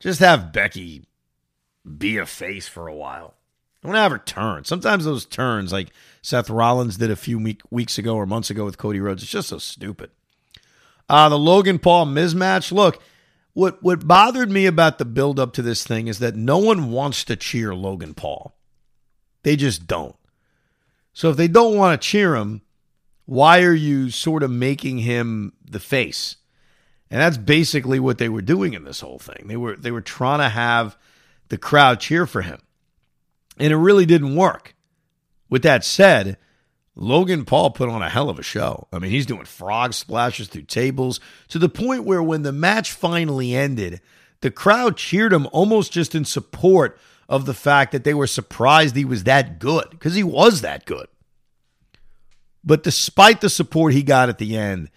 Just 0.00 0.18
have 0.18 0.52
Becky 0.52 1.06
be 1.96 2.18
a 2.18 2.26
face 2.26 2.66
for 2.66 2.88
a 2.88 2.94
while. 2.94 3.34
Don't 3.84 3.94
have 3.94 4.10
her 4.10 4.18
turn. 4.18 4.64
Sometimes 4.64 5.04
those 5.04 5.24
turns, 5.24 5.72
like 5.72 5.90
Seth 6.22 6.50
Rollins 6.50 6.96
did 6.96 7.10
a 7.12 7.16
few 7.16 7.56
weeks 7.70 7.98
ago 7.98 8.16
or 8.16 8.26
months 8.26 8.50
ago 8.50 8.64
with 8.64 8.78
Cody 8.78 8.98
Rhodes, 8.98 9.22
it's 9.22 9.30
just 9.30 9.48
so 9.48 9.58
stupid. 9.58 10.10
Uh, 11.08 11.28
the 11.28 11.38
Logan 11.38 11.78
Paul 11.78 12.06
mismatch. 12.06 12.72
Look, 12.72 13.02
what 13.52 13.82
what 13.82 14.06
bothered 14.06 14.50
me 14.50 14.66
about 14.66 14.98
the 14.98 15.04
build 15.04 15.40
up 15.40 15.52
to 15.54 15.62
this 15.62 15.84
thing 15.84 16.08
is 16.08 16.18
that 16.18 16.36
no 16.36 16.58
one 16.58 16.90
wants 16.90 17.24
to 17.24 17.36
cheer 17.36 17.74
Logan 17.74 18.14
Paul. 18.14 18.54
They 19.42 19.56
just 19.56 19.86
don't. 19.86 20.16
So 21.12 21.30
if 21.30 21.36
they 21.36 21.48
don't 21.48 21.76
want 21.76 22.00
to 22.00 22.06
cheer 22.06 22.36
him, 22.36 22.62
why 23.24 23.62
are 23.62 23.72
you 23.72 24.10
sort 24.10 24.42
of 24.42 24.50
making 24.50 24.98
him 24.98 25.52
the 25.64 25.80
face? 25.80 26.36
And 27.10 27.20
that's 27.20 27.38
basically 27.38 28.00
what 28.00 28.18
they 28.18 28.28
were 28.28 28.42
doing 28.42 28.74
in 28.74 28.84
this 28.84 29.00
whole 29.00 29.18
thing. 29.18 29.46
They 29.46 29.56
were 29.56 29.76
they 29.76 29.90
were 29.90 30.00
trying 30.00 30.40
to 30.40 30.48
have 30.48 30.96
the 31.48 31.58
crowd 31.58 32.00
cheer 32.00 32.26
for 32.26 32.42
him. 32.42 32.60
And 33.58 33.72
it 33.72 33.76
really 33.76 34.06
didn't 34.06 34.36
work. 34.36 34.74
With 35.48 35.62
that 35.62 35.84
said, 35.84 36.36
Logan 36.96 37.44
Paul 37.44 37.70
put 37.70 37.90
on 37.90 38.02
a 38.02 38.08
hell 38.08 38.30
of 38.30 38.38
a 38.38 38.42
show. 38.42 38.88
I 38.90 38.98
mean, 38.98 39.10
he's 39.10 39.26
doing 39.26 39.44
frog 39.44 39.92
splashes 39.92 40.48
through 40.48 40.62
tables 40.62 41.20
to 41.48 41.58
the 41.58 41.68
point 41.68 42.04
where 42.04 42.22
when 42.22 42.42
the 42.42 42.52
match 42.52 42.92
finally 42.92 43.54
ended, 43.54 44.00
the 44.40 44.50
crowd 44.50 44.96
cheered 44.96 45.32
him 45.32 45.46
almost 45.52 45.92
just 45.92 46.14
in 46.14 46.24
support 46.24 46.98
of 47.28 47.44
the 47.44 47.54
fact 47.54 47.92
that 47.92 48.04
they 48.04 48.14
were 48.14 48.26
surprised 48.26 48.96
he 48.96 49.04
was 49.04 49.24
that 49.24 49.58
good 49.58 49.90
because 49.90 50.14
he 50.14 50.22
was 50.22 50.62
that 50.62 50.86
good. 50.86 51.06
But 52.64 52.82
despite 52.82 53.42
the 53.42 53.50
support 53.50 53.92
he 53.92 54.02
got 54.02 54.28
at 54.28 54.38
the 54.38 54.56
end, 54.56 54.90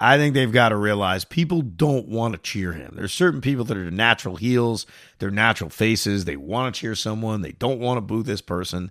I 0.00 0.18
think 0.18 0.34
they've 0.34 0.52
got 0.52 0.70
to 0.70 0.76
realize 0.76 1.24
people 1.24 1.62
don't 1.62 2.08
want 2.08 2.34
to 2.34 2.40
cheer 2.40 2.72
him. 2.72 2.94
There's 2.96 3.12
certain 3.12 3.40
people 3.40 3.64
that 3.66 3.76
are 3.76 3.90
natural 3.90 4.36
heels, 4.36 4.86
they're 5.18 5.30
natural 5.30 5.70
faces. 5.70 6.24
They 6.24 6.36
want 6.36 6.74
to 6.74 6.80
cheer 6.80 6.94
someone, 6.94 7.42
they 7.42 7.52
don't 7.52 7.80
want 7.80 7.98
to 7.98 8.02
boo 8.02 8.22
this 8.22 8.40
person. 8.40 8.90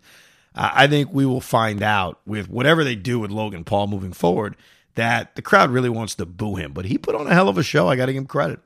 I 0.55 0.87
think 0.87 1.11
we 1.11 1.25
will 1.25 1.41
find 1.41 1.81
out 1.81 2.19
with 2.25 2.49
whatever 2.49 2.83
they 2.83 2.95
do 2.95 3.19
with 3.19 3.31
Logan 3.31 3.63
Paul 3.63 3.87
moving 3.87 4.13
forward 4.13 4.55
that 4.95 5.35
the 5.35 5.41
crowd 5.41 5.71
really 5.71 5.89
wants 5.89 6.15
to 6.15 6.25
boo 6.25 6.55
him. 6.55 6.73
But 6.73 6.85
he 6.85 6.97
put 6.97 7.15
on 7.15 7.27
a 7.27 7.33
hell 7.33 7.49
of 7.49 7.57
a 7.57 7.63
show. 7.63 7.87
I 7.87 7.95
got 7.95 8.05
to 8.05 8.13
give 8.13 8.21
him 8.21 8.27
credit. 8.27 8.59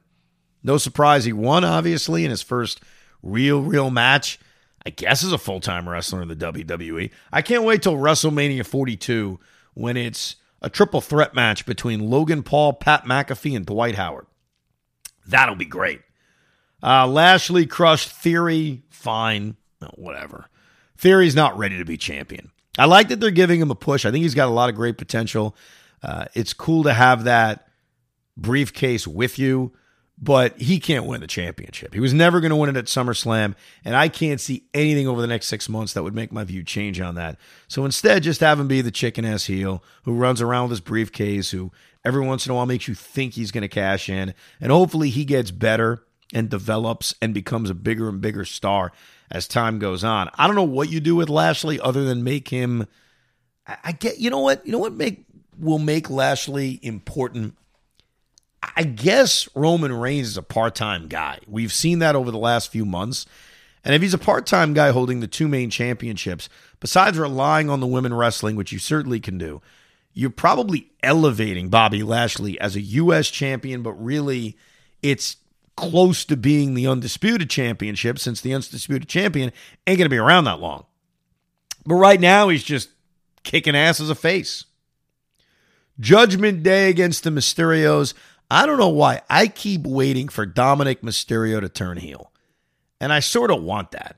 No 0.64 0.78
surprise, 0.78 1.24
he 1.26 1.34
won, 1.34 1.64
obviously, 1.64 2.26
in 2.26 2.30
his 2.32 2.42
first 2.42 2.82
real, 3.24 3.62
real 3.62 3.90
match. 3.90 4.40
I 4.86 4.90
guess 4.90 5.24
as 5.24 5.32
a 5.32 5.38
full 5.38 5.60
time 5.60 5.88
wrestler 5.88 6.22
in 6.22 6.28
the 6.28 6.36
WWE. 6.36 7.12
I 7.32 7.42
can't 7.42 7.64
wait 7.64 7.82
till 7.82 7.96
WrestleMania 7.96 8.66
42 8.66 9.40
when 9.74 9.98
it's 9.98 10.38
a 10.62 10.70
triple 10.70 11.02
threat 11.02 11.34
match 11.34 11.66
between 11.66 12.10
Logan 12.10 12.44
Paul, 12.44 12.74
Pat 12.74 13.04
McAfee, 13.04 13.56
and 13.56 13.66
Dwight 13.66 13.96
Howard. 13.96 14.28
That'll 15.26 15.56
be 15.56 15.66
great. 15.66 16.02
Uh, 16.82 17.08
Lashley 17.08 17.66
crushed 17.66 18.10
Theory. 18.10 18.84
Fine. 18.90 19.58
No, 19.82 19.92
whatever. 19.96 20.50
Theory's 20.98 21.36
not 21.36 21.58
ready 21.58 21.78
to 21.78 21.86
be 21.86 21.98
champion. 21.98 22.52
I 22.78 22.86
like 22.86 23.10
that 23.10 23.20
they're 23.20 23.32
giving 23.32 23.62
him 23.62 23.72
a 23.72 23.76
push. 23.76 24.06
I 24.06 24.12
think 24.12 24.24
he's 24.24 24.36
got 24.36 24.48
a 24.48 24.52
lot 24.52 24.70
of 24.70 24.76
great 24.76 24.98
potential. 24.98 25.56
Uh, 26.04 26.26
it's 26.34 26.54
cool 26.54 26.84
to 26.84 26.94
have 26.94 27.24
that 27.24 27.68
briefcase 28.38 29.08
with 29.08 29.40
you 29.40 29.74
but 30.20 30.60
he 30.60 30.80
can't 30.80 31.06
win 31.06 31.22
the 31.22 31.28
championship. 31.28 31.94
He 31.94 32.00
was 32.00 32.14
never 32.14 32.40
going 32.40 32.50
to 32.50 32.56
win 32.56 32.70
it 32.70 32.78
at 32.78 32.86
SummerSlam, 32.86 33.54
and 33.86 33.96
I 33.96 34.10
can't 34.10 34.42
see 34.42 34.64
anything 34.74 35.08
over 35.08 35.22
the 35.22 35.28
next 35.28 35.48
six 35.48 35.70
months 35.70 35.94
that 35.94 36.04
would 36.04 36.16
make 36.16 36.32
my 36.32 36.44
view 36.44 36.64
change 36.64 37.00
on 37.00 37.16
that. 37.16 37.38
So 37.68 37.86
instead, 37.86 38.24
just 38.24 38.42
have 38.42 38.60
him 38.60 38.68
be 38.68 38.82
the 38.82 38.92
chicken 38.92 39.26
ass 39.26 39.46
heel 39.46 39.84
who 40.04 40.16
runs 40.16 40.42
around 40.42 40.64
with 40.64 40.72
his 40.72 40.82
briefcase, 40.82 41.52
who 41.52 41.72
every 42.04 42.26
once 42.26 42.46
in 42.46 42.52
a 42.52 42.56
while 42.56 42.66
makes 42.66 42.88
you 42.88 42.96
think 42.96 43.34
he's 43.34 43.52
going 43.52 43.62
to 43.62 43.68
cash 43.68 44.10
in, 44.10 44.34
and 44.60 44.72
hopefully 44.72 45.10
he 45.10 45.24
gets 45.24 45.52
better 45.52 46.04
and 46.34 46.50
develops 46.50 47.16
and 47.22 47.34
becomes 47.34 47.70
a 47.70 47.76
bigger 47.76 48.10
and 48.10 48.22
bigger 48.22 48.46
star 48.46 48.92
as 49.32 49.48
time 49.48 49.80
goes 49.80 50.04
on. 50.04 50.30
I 50.36 50.48
don't 50.48 50.56
know 50.56 50.64
what 50.64 50.90
you 50.90 51.00
do 51.00 51.16
with 51.16 51.30
Lashley 51.30 51.80
other 51.80 52.06
than 52.06 52.24
make 52.24 52.50
him. 52.50 52.88
I, 53.66 53.92
get 53.92 54.20
you 54.20 54.30
know 54.30 54.40
what 54.40 54.66
you 54.66 54.72
know 54.72 54.80
what 54.80 54.94
make 54.94 55.26
will 55.58 55.80
make 55.80 56.10
Lashley 56.10 56.80
important 56.82 57.56
I 58.76 58.84
guess 58.84 59.48
Roman 59.56 59.94
Reigns 59.94 60.28
is 60.28 60.38
a 60.38 60.44
part 60.44 60.76
time 60.76 61.08
guy. 61.08 61.40
We've 61.48 61.74
seen 61.74 62.00
that 62.00 62.16
over 62.16 62.32
the 62.32 62.38
last 62.38 62.72
few 62.72 62.86
months. 62.86 63.26
And 63.84 63.96
if 63.96 64.02
he's 64.02 64.14
a 64.14 64.20
part 64.20 64.46
time 64.46 64.74
guy 64.74 64.92
holding 64.92 65.20
the 65.20 65.28
two 65.28 65.48
main 65.48 65.70
championships, 65.70 66.50
besides 66.80 67.18
relying 67.18 67.70
on 67.70 67.80
the 67.80 67.88
women 67.88 68.14
wrestling, 68.14 68.56
which 68.56 68.72
you 68.72 68.80
certainly 68.80 69.20
can 69.20 69.38
do, 69.38 69.62
you're 70.14 70.30
probably 70.30 70.92
elevating 71.04 71.70
Bobby 71.70 72.04
Lashley 72.04 72.60
as 72.60 72.76
a 72.76 72.82
U.S. 72.82 73.30
champion, 73.30 73.84
but 73.84 73.94
really 73.94 74.58
it's 75.02 75.38
close 75.78 76.26
to 76.26 76.36
being 76.36 76.74
the 76.74 76.88
undisputed 76.88 77.50
championship 77.50 78.20
since 78.20 78.42
the 78.42 78.54
undisputed 78.54 79.08
champion 79.08 79.54
ain't 79.86 79.98
going 79.98 80.06
to 80.06 80.10
be 80.10 80.18
around 80.18 80.44
that 80.44 80.60
long. 80.60 80.86
But 81.86 81.96
right 81.96 82.20
now, 82.20 82.50
he's 82.50 82.64
just 82.64 82.90
kicking 83.44 83.76
ass 83.76 84.02
as 84.02 84.10
a 84.10 84.16
face. 84.16 84.66
Judgment 86.00 86.64
Day 86.64 86.90
against 86.90 87.24
the 87.24 87.30
Mysterios. 87.30 88.14
I 88.52 88.66
don't 88.66 88.78
know 88.78 88.90
why. 88.90 89.22
I 89.30 89.48
keep 89.48 89.84
waiting 89.84 90.28
for 90.28 90.46
Dominic 90.46 91.02
Mysterio 91.02 91.62
to 91.62 91.70
turn 91.70 91.98
heel. 91.98 92.32
And 93.00 93.14
I 93.14 93.20
sort 93.20 93.52
of 93.52 93.64
want 93.64 93.92
that. 93.92 94.18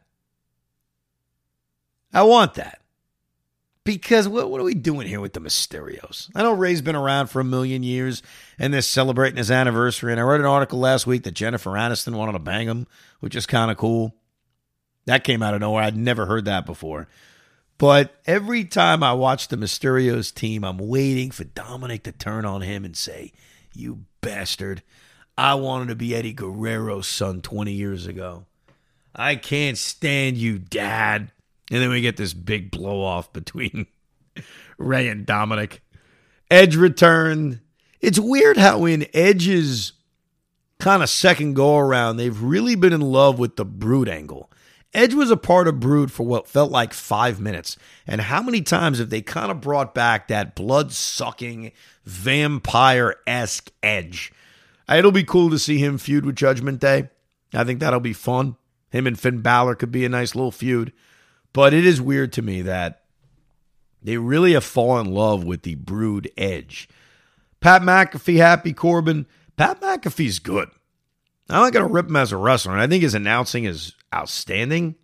I 2.14 2.24
want 2.24 2.56
that. 2.56 2.79
Because 3.86 4.28
what, 4.28 4.52
what 4.52 4.62
are 4.62 4.66
we 4.66 4.76
doing 4.76 5.08
here 5.08 5.22
with 5.22 5.34
the 5.34 5.40
Mysterios? 5.40 6.30
I 6.36 6.44
know 6.44 6.54
Rey's 6.54 6.82
been 6.82 6.96
around 6.96 7.28
for 7.28 7.40
a 7.40 7.46
million 7.46 7.82
years 7.82 8.22
and 8.60 8.74
they're 8.74 8.82
celebrating 8.82 9.38
his 9.38 9.50
anniversary. 9.50 10.12
And 10.12 10.20
I 10.20 10.24
read 10.24 10.42
an 10.42 10.46
article 10.46 10.80
last 10.80 11.08
week 11.08 11.24
that 11.24 11.34
Jennifer 11.34 11.72
Aniston 11.72 12.16
wanted 12.16 12.34
to 12.34 12.40
bang 12.40 12.68
him, 12.68 12.88
which 13.20 13.36
is 13.36 13.46
kind 13.46 13.72
of 13.72 13.78
cool. 13.78 14.16
That 15.06 15.24
came 15.24 15.42
out 15.42 15.54
of 15.56 15.62
nowhere. 15.62 15.84
I'd 15.84 15.98
never 15.98 16.26
heard 16.28 16.46
that 16.46 16.66
before. 16.66 17.08
But 17.80 18.14
every 18.26 18.66
time 18.66 19.02
I 19.02 19.14
watch 19.14 19.48
the 19.48 19.56
Mysterios 19.56 20.34
team, 20.34 20.64
I'm 20.64 20.78
waiting 20.78 21.32
for 21.32 21.46
Dominic 21.46 22.04
to 22.04 22.12
turn 22.12 22.46
on 22.46 22.62
him 22.62 22.84
and 22.84 22.96
say, 22.96 23.32
You 23.74 24.04
bastard. 24.22 24.84
I 25.38 25.56
wanted 25.56 25.88
to 25.88 25.96
be 25.96 26.14
Eddie 26.14 26.34
Guerrero's 26.34 27.08
son 27.08 27.42
20 27.42 27.72
years 27.72 28.06
ago. 28.06 28.46
I 29.16 29.38
can't 29.38 29.78
stand 29.78 30.38
you, 30.38 30.60
Dad. 30.60 31.32
And 31.72 31.82
then 31.82 31.90
we 31.90 32.02
get 32.02 32.18
this 32.18 32.34
big 32.34 32.72
blow 32.72 33.04
off 33.04 33.32
between 33.32 33.88
Rey 34.78 35.08
and 35.08 35.26
Dominic. 35.26 35.82
Edge 36.50 36.76
returned. 36.76 37.60
It's 38.02 38.20
weird 38.20 38.58
how 38.58 38.86
in 38.86 39.06
Edge's 39.14 39.94
kind 40.80 41.04
of 41.04 41.10
second 41.10 41.54
go 41.54 41.78
around, 41.78 42.18
they've 42.18 42.42
really 42.42 42.76
been 42.76 42.94
in 42.94 43.02
love 43.02 43.38
with 43.38 43.56
the 43.56 43.66
Brood 43.66 44.10
angle. 44.10 44.50
Edge 44.94 45.14
was 45.14 45.30
a 45.30 45.38
part 45.38 45.68
of 45.68 45.80
Brood 45.80 46.12
for 46.12 46.26
what 46.26 46.48
felt 46.48 46.72
like 46.72 46.94
five 46.94 47.40
minutes. 47.40 47.78
And 48.08 48.22
how 48.22 48.42
many 48.42 48.62
times 48.62 48.98
have 48.98 49.12
they 49.12 49.22
kind 49.22 49.52
of 49.52 49.62
brought 49.62 49.94
back 49.94 50.28
that 50.28 50.56
blood 50.56 50.92
sucking, 50.92 51.72
vampire 52.06 53.16
esque 53.28 53.72
Edge? 53.84 54.34
It'll 54.92 55.12
be 55.12 55.24
cool 55.24 55.52
to 55.52 55.60
see 55.60 55.78
him 55.78 56.00
feud 56.00 56.26
with 56.26 56.36
Judgment 56.36 56.80
Day. 56.80 57.10
I 57.54 57.64
think 57.64 57.80
that'll 57.80 58.00
be 58.00 58.14
fun. 58.14 58.56
Him 58.90 59.06
and 59.06 59.20
Finn 59.20 59.42
Balor 59.42 59.76
could 59.76 59.92
be 59.92 60.06
a 60.06 60.10
nice 60.10 60.34
little 60.34 60.52
feud. 60.52 60.92
But 61.54 61.74
it 61.74 61.86
is 61.86 62.02
weird 62.02 62.34
to 62.34 62.42
me 62.42 62.62
that 62.64 63.04
they 64.02 64.18
really 64.18 64.54
have 64.54 64.64
fallen 64.64 65.08
in 65.08 65.14
love 65.14 65.44
with 65.44 65.64
the 65.64 65.76
Brood 65.76 66.32
Edge. 66.38 66.88
Pat 67.60 67.82
McAfee, 67.82 68.38
Happy 68.38 68.74
Corbin. 68.74 69.26
Pat 69.58 69.82
McAfee's 69.82 70.40
good. 70.40 70.70
I'm 71.50 71.64
not 71.64 71.74
going 71.74 71.86
to 71.86 71.92
rip 71.92 72.08
him 72.08 72.16
as 72.16 72.32
a 72.32 72.38
wrestler, 72.38 72.74
and 72.74 72.82
I 72.82 72.88
think 72.88 73.04
his 73.04 73.16
announcing 73.16 73.66
is 73.66 73.96
outstanding. 74.14 74.96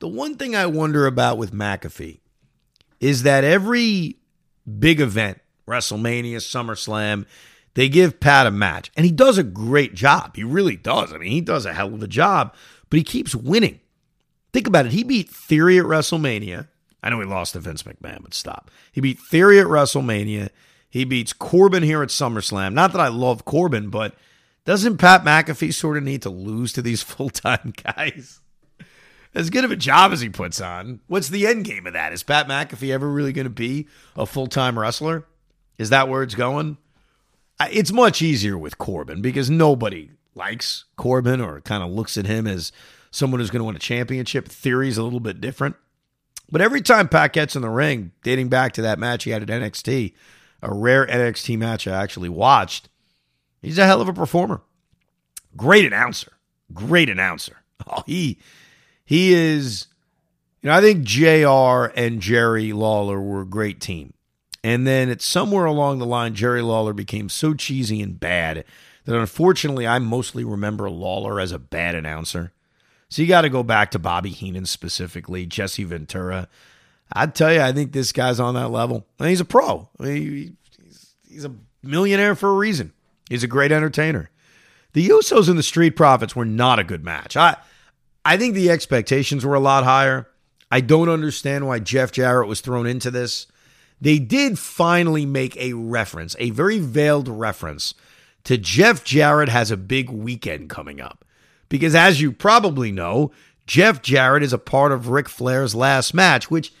The 0.00 0.08
one 0.08 0.36
thing 0.36 0.54
I 0.54 0.66
wonder 0.66 1.06
about 1.06 1.38
with 1.38 1.52
McAfee 1.52 2.20
is 3.00 3.22
that 3.22 3.44
every 3.44 4.18
big 4.78 5.00
event, 5.00 5.40
WrestleMania, 5.66 6.36
SummerSlam, 6.36 7.24
they 7.74 7.88
give 7.88 8.20
Pat 8.20 8.46
a 8.46 8.50
match, 8.50 8.90
and 8.96 9.06
he 9.06 9.12
does 9.12 9.38
a 9.38 9.44
great 9.44 9.94
job. 9.94 10.34
He 10.34 10.44
really 10.44 10.76
does. 10.76 11.12
I 11.12 11.18
mean, 11.18 11.30
he 11.30 11.40
does 11.40 11.64
a 11.66 11.72
hell 11.72 11.94
of 11.94 12.02
a 12.02 12.08
job, 12.08 12.54
but 12.90 12.96
he 12.96 13.04
keeps 13.04 13.34
winning. 13.34 13.80
Think 14.52 14.66
about 14.66 14.86
it. 14.86 14.92
He 14.92 15.04
beat 15.04 15.28
Theory 15.28 15.78
at 15.78 15.84
WrestleMania. 15.84 16.68
I 17.02 17.10
know 17.10 17.20
he 17.20 17.26
lost 17.26 17.52
to 17.52 17.60
Vince 17.60 17.82
McMahon, 17.82 18.22
but 18.22 18.34
stop. 18.34 18.70
He 18.90 19.00
beat 19.00 19.18
Theory 19.18 19.60
at 19.60 19.66
WrestleMania. 19.66 20.50
He 20.88 21.04
beats 21.04 21.32
Corbin 21.32 21.82
here 21.82 22.02
at 22.02 22.08
SummerSlam. 22.08 22.72
Not 22.72 22.92
that 22.92 23.00
I 23.00 23.08
love 23.08 23.44
Corbin, 23.44 23.90
but 23.90 24.14
doesn't 24.64 24.98
Pat 24.98 25.24
McAfee 25.24 25.74
sort 25.74 25.96
of 25.96 26.02
need 26.02 26.22
to 26.22 26.30
lose 26.30 26.72
to 26.72 26.82
these 26.82 27.02
full 27.02 27.30
time 27.30 27.72
guys? 27.84 28.40
As 29.34 29.50
good 29.50 29.64
of 29.64 29.70
a 29.70 29.76
job 29.76 30.12
as 30.12 30.22
he 30.22 30.30
puts 30.30 30.62
on, 30.62 31.00
what's 31.08 31.28
the 31.28 31.46
end 31.46 31.66
game 31.66 31.86
of 31.86 31.92
that? 31.92 32.14
Is 32.14 32.22
Pat 32.22 32.48
McAfee 32.48 32.92
ever 32.92 33.08
really 33.08 33.34
going 33.34 33.44
to 33.44 33.50
be 33.50 33.86
a 34.16 34.24
full 34.24 34.46
time 34.46 34.78
wrestler? 34.78 35.26
Is 35.78 35.90
that 35.90 36.08
where 36.08 36.22
it's 36.22 36.34
going? 36.34 36.78
It's 37.60 37.92
much 37.92 38.22
easier 38.22 38.56
with 38.56 38.78
Corbin 38.78 39.20
because 39.20 39.50
nobody 39.50 40.10
likes 40.34 40.84
Corbin 40.96 41.40
or 41.40 41.60
kind 41.60 41.82
of 41.82 41.90
looks 41.90 42.16
at 42.16 42.26
him 42.26 42.46
as 42.46 42.72
someone 43.16 43.40
who's 43.40 43.50
going 43.50 43.60
to 43.60 43.64
win 43.64 43.76
a 43.76 43.80
championship. 43.80 44.48
Theory's 44.48 44.98
a 44.98 45.02
little 45.02 45.20
bit 45.20 45.40
different. 45.40 45.76
But 46.50 46.60
every 46.60 46.80
time 46.80 47.08
Pat 47.08 47.32
gets 47.32 47.56
in 47.56 47.62
the 47.62 47.68
ring, 47.68 48.12
dating 48.22 48.48
back 48.48 48.72
to 48.74 48.82
that 48.82 48.98
match 48.98 49.24
he 49.24 49.30
had 49.30 49.42
at 49.42 49.48
NXT, 49.48 50.14
a 50.62 50.72
rare 50.72 51.06
NXT 51.06 51.58
match 51.58 51.88
I 51.88 52.00
actually 52.00 52.28
watched, 52.28 52.88
He's 53.62 53.78
a 53.78 53.86
hell 53.86 54.00
of 54.00 54.08
a 54.08 54.12
performer. 54.12 54.62
Great 55.56 55.84
announcer. 55.84 56.32
Great 56.72 57.08
announcer. 57.08 57.58
Oh, 57.88 58.02
he 58.06 58.38
he 59.04 59.34
is 59.34 59.86
you 60.62 60.70
know, 60.70 60.76
I 60.76 60.80
think 60.80 61.04
JR 61.04 61.92
and 61.94 62.22
Jerry 62.22 62.72
Lawler 62.72 63.20
were 63.20 63.42
a 63.42 63.46
great 63.46 63.80
team. 63.80 64.14
And 64.64 64.86
then 64.86 65.10
it's 65.10 65.26
somewhere 65.26 65.66
along 65.66 65.98
the 65.98 66.06
line, 66.06 66.34
Jerry 66.34 66.62
Lawler 66.62 66.94
became 66.94 67.28
so 67.28 67.52
cheesy 67.52 68.00
and 68.00 68.18
bad 68.18 68.64
that 69.04 69.14
unfortunately 69.14 69.86
I 69.86 69.98
mostly 69.98 70.42
remember 70.42 70.90
Lawler 70.90 71.38
as 71.38 71.52
a 71.52 71.58
bad 71.58 71.94
announcer. 71.94 72.52
So 73.08 73.22
you 73.22 73.28
got 73.28 73.42
to 73.42 73.48
go 73.48 73.62
back 73.62 73.92
to 73.92 73.98
Bobby 73.98 74.30
Heenan 74.30 74.66
specifically, 74.66 75.46
Jesse 75.46 75.84
Ventura. 75.84 76.48
I'd 77.12 77.34
tell 77.34 77.52
you, 77.52 77.60
I 77.60 77.72
think 77.72 77.92
this 77.92 78.12
guy's 78.12 78.40
on 78.40 78.54
that 78.54 78.68
level. 78.68 79.06
And 79.18 79.28
he's 79.28 79.40
a 79.40 79.44
pro. 79.44 79.88
I 80.00 80.02
mean, 80.02 80.56
he's, 80.82 81.14
he's 81.28 81.44
a 81.44 81.54
millionaire 81.82 82.34
for 82.34 82.50
a 82.50 82.54
reason. 82.54 82.92
He's 83.28 83.44
a 83.44 83.48
great 83.48 83.72
entertainer. 83.72 84.30
The 84.92 85.08
Usos 85.08 85.48
and 85.48 85.58
the 85.58 85.62
Street 85.62 85.94
Profits 85.94 86.34
were 86.34 86.44
not 86.44 86.78
a 86.78 86.84
good 86.84 87.04
match. 87.04 87.36
I 87.36 87.56
I 88.24 88.36
think 88.36 88.54
the 88.54 88.70
expectations 88.70 89.44
were 89.44 89.54
a 89.54 89.60
lot 89.60 89.84
higher. 89.84 90.26
I 90.70 90.80
don't 90.80 91.08
understand 91.08 91.66
why 91.66 91.78
Jeff 91.80 92.10
Jarrett 92.10 92.48
was 92.48 92.60
thrown 92.60 92.86
into 92.86 93.10
this. 93.10 93.46
They 94.00 94.18
did 94.18 94.58
finally 94.58 95.24
make 95.24 95.56
a 95.56 95.74
reference, 95.74 96.34
a 96.38 96.50
very 96.50 96.78
veiled 96.78 97.28
reference 97.28 97.94
to 98.44 98.56
Jeff 98.56 99.04
Jarrett 99.04 99.48
has 99.48 99.70
a 99.70 99.76
big 99.76 100.08
weekend 100.08 100.70
coming 100.70 101.00
up. 101.00 101.25
Because 101.68 101.94
as 101.94 102.20
you 102.20 102.32
probably 102.32 102.92
know, 102.92 103.32
Jeff 103.66 104.02
Jarrett 104.02 104.42
is 104.42 104.52
a 104.52 104.58
part 104.58 104.92
of 104.92 105.08
Ric 105.08 105.28
Flair's 105.28 105.74
last 105.74 106.14
match, 106.14 106.50
which 106.50 106.72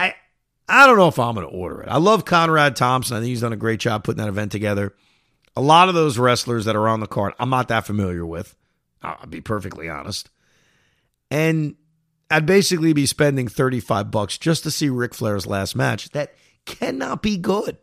I 0.00 0.14
I 0.68 0.86
don't 0.86 0.96
know 0.96 1.08
if 1.08 1.18
I'm 1.18 1.34
going 1.34 1.46
to 1.48 1.52
order 1.52 1.82
it. 1.82 1.88
I 1.88 1.98
love 1.98 2.24
Conrad 2.24 2.76
Thompson. 2.76 3.16
I 3.16 3.20
think 3.20 3.28
he's 3.28 3.40
done 3.42 3.52
a 3.52 3.56
great 3.56 3.80
job 3.80 4.04
putting 4.04 4.22
that 4.22 4.28
event 4.28 4.52
together. 4.52 4.94
A 5.54 5.60
lot 5.60 5.88
of 5.88 5.94
those 5.94 6.18
wrestlers 6.18 6.64
that 6.66 6.76
are 6.76 6.88
on 6.88 7.00
the 7.00 7.06
card, 7.06 7.32
I'm 7.38 7.50
not 7.50 7.68
that 7.68 7.86
familiar 7.86 8.26
with. 8.26 8.54
I'll 9.02 9.26
be 9.26 9.40
perfectly 9.40 9.88
honest. 9.88 10.28
And 11.30 11.76
I'd 12.30 12.46
basically 12.46 12.92
be 12.92 13.06
spending 13.06 13.48
35 13.48 14.10
bucks 14.10 14.36
just 14.36 14.64
to 14.64 14.70
see 14.70 14.88
Ric 14.88 15.14
Flair's 15.14 15.46
last 15.46 15.76
match. 15.76 16.10
That 16.10 16.34
cannot 16.64 17.22
be 17.22 17.36
good. 17.36 17.78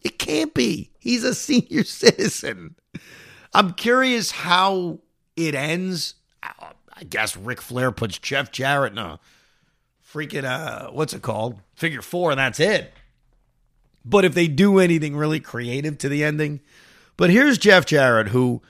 It 0.00 0.18
can't 0.18 0.54
be. 0.54 0.90
He's 0.98 1.24
a 1.24 1.34
senior 1.34 1.84
citizen. 1.84 2.76
I'm 3.52 3.72
curious 3.74 4.30
how 4.30 5.00
it 5.36 5.54
ends. 5.54 6.14
I 6.42 7.04
guess 7.04 7.36
Ric 7.36 7.60
Flair 7.60 7.92
puts 7.92 8.18
Jeff 8.18 8.52
Jarrett 8.52 8.92
in 8.92 8.98
a 8.98 9.18
freaking 10.12 10.44
uh 10.44 10.90
what's 10.90 11.14
it 11.14 11.22
called? 11.22 11.60
Figure 11.74 12.02
four, 12.02 12.30
and 12.30 12.38
that's 12.38 12.60
it. 12.60 12.92
But 14.04 14.24
if 14.24 14.34
they 14.34 14.48
do 14.48 14.78
anything 14.78 15.16
really 15.16 15.40
creative 15.40 15.98
to 15.98 16.08
the 16.08 16.24
ending, 16.24 16.60
but 17.16 17.30
here's 17.30 17.58
Jeff 17.58 17.86
Jarrett, 17.86 18.28
who 18.28 18.62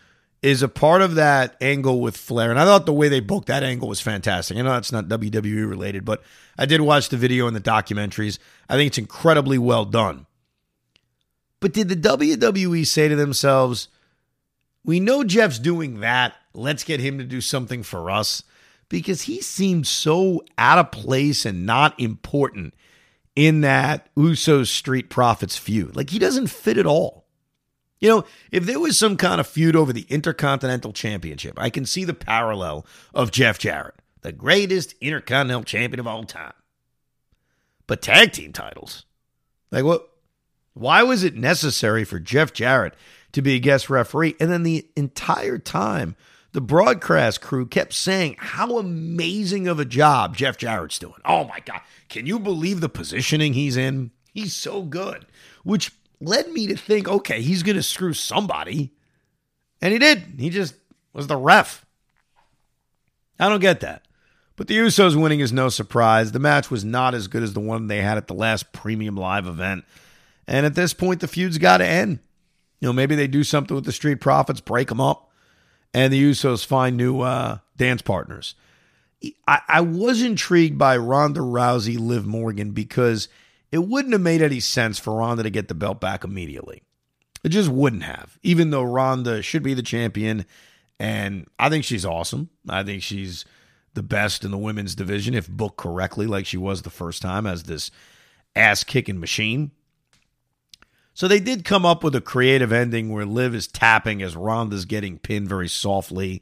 is 0.43 0.63
a 0.63 0.69
part 0.69 1.01
of 1.03 1.15
that 1.15 1.57
angle 1.61 2.01
with 2.01 2.17
Flair. 2.17 2.51
And 2.51 2.59
I 2.59 2.65
thought 2.65 2.85
the 2.85 2.93
way 2.93 3.09
they 3.09 3.21
booked 3.21 3.47
that 3.47 3.63
angle 3.63 3.89
was 3.89 4.01
fantastic. 4.01 4.57
I 4.57 4.63
know 4.63 4.77
it's 4.77 4.93
not 4.93 5.07
WWE 5.07 5.69
related, 5.69 6.05
but 6.05 6.23
I 6.59 6.67
did 6.67 6.81
watch 6.81 7.09
the 7.09 7.17
video 7.17 7.47
and 7.47 7.55
the 7.55 7.61
documentaries. 7.61 8.39
I 8.69 8.75
think 8.75 8.89
it's 8.89 8.99
incredibly 8.99 9.57
well 9.57 9.85
done. 9.85 10.27
But 11.61 11.73
did 11.73 11.89
the 11.89 11.97
WWE 11.97 12.85
say 12.85 13.07
to 13.07 13.15
themselves, 13.15 13.87
we 14.85 14.99
know 14.99 15.23
Jeff's 15.23 15.61
doing 15.61 16.01
that. 16.01 16.35
Let's 16.55 16.85
get 16.85 17.01
him 17.01 17.19
to 17.19 17.25
do 17.25 17.41
something 17.41 17.83
for 17.83 18.11
us? 18.11 18.43
Because 18.89 19.23
he 19.23 19.41
seemed 19.41 19.87
so 19.87 20.43
out 20.59 20.79
of 20.79 20.91
place 20.91 21.47
and 21.47 21.65
not 21.65 21.99
important 21.99 22.75
in 23.35 23.63
that 23.63 24.15
Usos 24.17 24.67
Street 24.67 25.09
Profits 25.09 25.57
feud. 25.57 25.97
Like 25.97 26.11
he 26.11 26.19
doesn't 26.19 26.49
fit 26.49 26.79
at 26.79 26.87
all. 26.87 27.25
You 28.01 28.09
know, 28.09 28.25
if 28.51 28.67
there 28.67 28.81
was 28.81 28.99
some 28.99 29.17
kind 29.17 29.41
of 29.41 29.47
feud 29.47 29.77
over 29.77 29.93
the 29.93 30.07
Intercontinental 30.09 30.93
Championship, 30.93 31.55
I 31.57 31.71
can 31.71 31.87
see 31.87 32.05
the 32.05 32.13
parallel 32.13 32.85
of 33.15 33.31
Jeff 33.31 33.59
Jarrett, 33.59 33.95
the 34.23 34.33
greatest 34.33 34.95
Intercontinental 35.01 35.63
Champion 35.63 36.01
of 36.01 36.09
all 36.09 36.25
time. 36.25 36.53
But 37.87 38.03
tag 38.03 38.33
team 38.33 38.53
titles, 38.53 39.07
like 39.71 39.85
what? 39.85 40.09
Why 40.75 41.03
was 41.03 41.23
it 41.23 41.37
necessary 41.37 42.05
for 42.05 42.19
Jeff 42.19 42.53
Jarrett 42.53 42.95
to 43.33 43.43
be 43.43 43.55
a 43.55 43.61
guest 43.61 43.91
referee? 43.91 44.35
And 44.41 44.51
then 44.51 44.63
the 44.63 44.89
entire 44.97 45.59
time, 45.59 46.17
the 46.53 46.61
broadcast 46.61 47.41
crew 47.41 47.67
kept 47.67 47.93
saying 47.95 48.37
how 48.39 48.79
amazing 48.79 49.67
of 49.69 49.79
a 49.81 49.85
job 49.85 50.37
Jeff 50.37 50.59
Jarrett's 50.59 50.99
doing. 50.99 51.15
Oh 51.25 51.45
my 51.45 51.61
God. 51.61 51.81
Can 52.09 52.27
you 52.27 52.39
believe 52.39 52.81
the 52.81 52.89
positioning 52.89 53.55
he's 53.55 53.77
in? 53.77 54.11
He's 54.35 54.55
so 54.55 54.83
good, 54.83 55.27
which 55.65 55.93
led 56.21 56.51
me 56.51 56.67
to 56.69 56.77
think, 56.77 57.09
okay, 57.09 57.43
he's 57.43 57.63
going 57.63 57.77
to 57.77 57.83
screw 57.83 58.13
somebody. 58.13 58.93
And 59.81 59.93
he 59.93 59.99
did. 59.99 60.23
He 60.39 60.51
just 60.51 60.75
was 61.13 61.27
the 61.27 61.37
ref. 61.37 61.85
I 63.39 63.49
don't 63.49 63.61
get 63.61 63.81
that. 63.81 64.07
But 64.57 64.69
the 64.69 64.77
Usos 64.77 65.21
winning 65.21 65.41
is 65.41 65.53
no 65.53 65.71
surprise. 65.71 66.33
The 66.33 66.39
match 66.39 66.71
was 66.71 66.85
not 66.85 67.15
as 67.15 67.27
good 67.27 67.43
as 67.43 67.55
the 67.55 67.61
one 67.61 67.87
they 67.87 68.03
had 68.03 68.19
at 68.19 68.29
the 68.29 68.35
last 68.35 68.73
premium 68.73 69.17
live 69.17 69.47
event. 69.47 69.85
And 70.47 70.67
at 70.67 70.75
this 70.75 70.93
point, 70.93 71.21
the 71.21 71.29
feud's 71.29 71.59
got 71.59 71.79
to 71.79 71.87
end. 71.87 72.21
You 72.79 72.89
know, 72.89 72.93
maybe 72.93 73.15
they 73.15 73.27
do 73.27 73.43
something 73.43 73.75
with 73.75 73.85
the 73.85 73.93
Street 73.93 74.21
Profits, 74.21 74.61
break 74.61 74.89
them 74.89 75.01
up, 75.01 75.32
and 75.95 76.13
the 76.13 76.31
Usos 76.31 76.65
find 76.65 76.97
new 76.97 77.21
uh, 77.21 77.59
dance 77.77 78.03
partners. 78.03 78.55
I, 79.47 79.61
I 79.69 79.81
was 79.81 80.23
intrigued 80.23 80.79
by 80.79 80.97
Ronda 80.97 81.41
Rousey, 81.41 81.99
Liv 81.99 82.27
Morgan, 82.27 82.73
because– 82.73 83.29
it 83.73 83.89
wouldn't 83.89 84.13
have 84.13 84.21
made 84.21 84.43
any 84.43 84.61
sense 84.61 84.99
for 84.99 85.15
Ronda 85.15 85.43
to 85.43 85.51
get 85.51 85.69
the 85.69 85.75
belt 85.75 85.99
back 85.99 86.23
immediately. 86.23 86.83
It 87.43 87.49
just 87.49 87.71
wouldn't 87.71 88.05
have, 88.05 88.39
even 88.43 88.71
though 88.71 88.83
Ronda 88.83 89.43
should 89.43 89.63
be 89.63 89.75
the 89.75 89.83
champion. 89.83 90.45
And 91.01 91.49
I 91.59 91.71
think 91.71 91.85
she's 91.85 92.05
awesome. 92.05 92.51
I 92.69 92.85
think 92.85 93.03
she's 93.03 93.47
the 93.95 94.03
best 94.03 94.45
in 94.45 94.51
the 94.51 94.59
women's 94.59 94.95
division, 94.95 95.35
if 95.35 95.49
booked 95.49 95.79
correctly, 95.79 96.27
like 96.27 96.47
she 96.47 96.59
was 96.59 96.83
the 96.83 96.91
first 96.91 97.23
time 97.23 97.47
as 97.47 97.65
this 97.65 97.91
ass 98.55 98.85
kicking 98.85 99.19
machine. 99.19 99.73
So 101.15 101.29
they 101.29 101.41
did 101.41 101.65
come 101.65 101.85
up 101.85 102.03
with 102.03 102.15
a 102.15 102.21
creative 102.21 102.73
ending 102.73 103.11
where 103.11 103.27
Liv 103.27 103.55
is 103.55 103.67
tapping 103.67 104.23
as 104.23 104.37
Ronda's 104.37 104.85
getting 104.85 105.19
pinned 105.19 105.49
very 105.49 105.69
softly. 105.69 106.41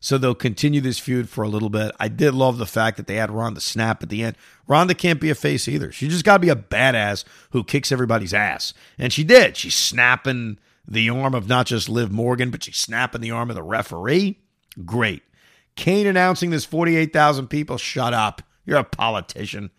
So 0.00 0.16
they'll 0.16 0.34
continue 0.34 0.80
this 0.80 0.98
feud 0.98 1.28
for 1.28 1.42
a 1.42 1.48
little 1.48 1.70
bit. 1.70 1.92
I 1.98 2.08
did 2.08 2.34
love 2.34 2.58
the 2.58 2.66
fact 2.66 2.96
that 2.96 3.06
they 3.06 3.16
had 3.16 3.30
Ronda 3.30 3.60
snap 3.60 4.02
at 4.02 4.08
the 4.08 4.22
end. 4.22 4.36
Ronda 4.66 4.94
can't 4.94 5.20
be 5.20 5.30
a 5.30 5.34
face 5.34 5.66
either. 5.66 5.90
She 5.90 6.08
just 6.08 6.24
got 6.24 6.34
to 6.34 6.40
be 6.40 6.50
a 6.50 6.56
badass 6.56 7.24
who 7.50 7.64
kicks 7.64 7.90
everybody's 7.90 8.34
ass. 8.34 8.74
And 8.96 9.12
she 9.12 9.24
did. 9.24 9.56
She's 9.56 9.74
snapping 9.74 10.58
the 10.86 11.10
arm 11.10 11.34
of 11.34 11.48
not 11.48 11.66
just 11.66 11.88
Liv 11.88 12.12
Morgan, 12.12 12.50
but 12.50 12.64
she's 12.64 12.76
snapping 12.76 13.20
the 13.20 13.32
arm 13.32 13.50
of 13.50 13.56
the 13.56 13.62
referee. 13.62 14.38
Great. 14.84 15.22
Kane 15.74 16.06
announcing 16.06 16.50
this 16.50 16.64
48,000 16.64 17.48
people. 17.48 17.76
Shut 17.76 18.14
up. 18.14 18.42
You're 18.64 18.78
a 18.78 18.84
politician. 18.84 19.70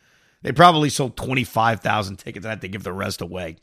They 0.41 0.52
probably 0.52 0.89
sold 0.89 1.17
25,000 1.17 2.17
tickets. 2.17 2.45
I 2.45 2.49
had 2.49 2.62
to 2.62 2.67
give 2.67 2.84
the 2.84 2.93
rest 2.93 3.21
away. 3.21 3.58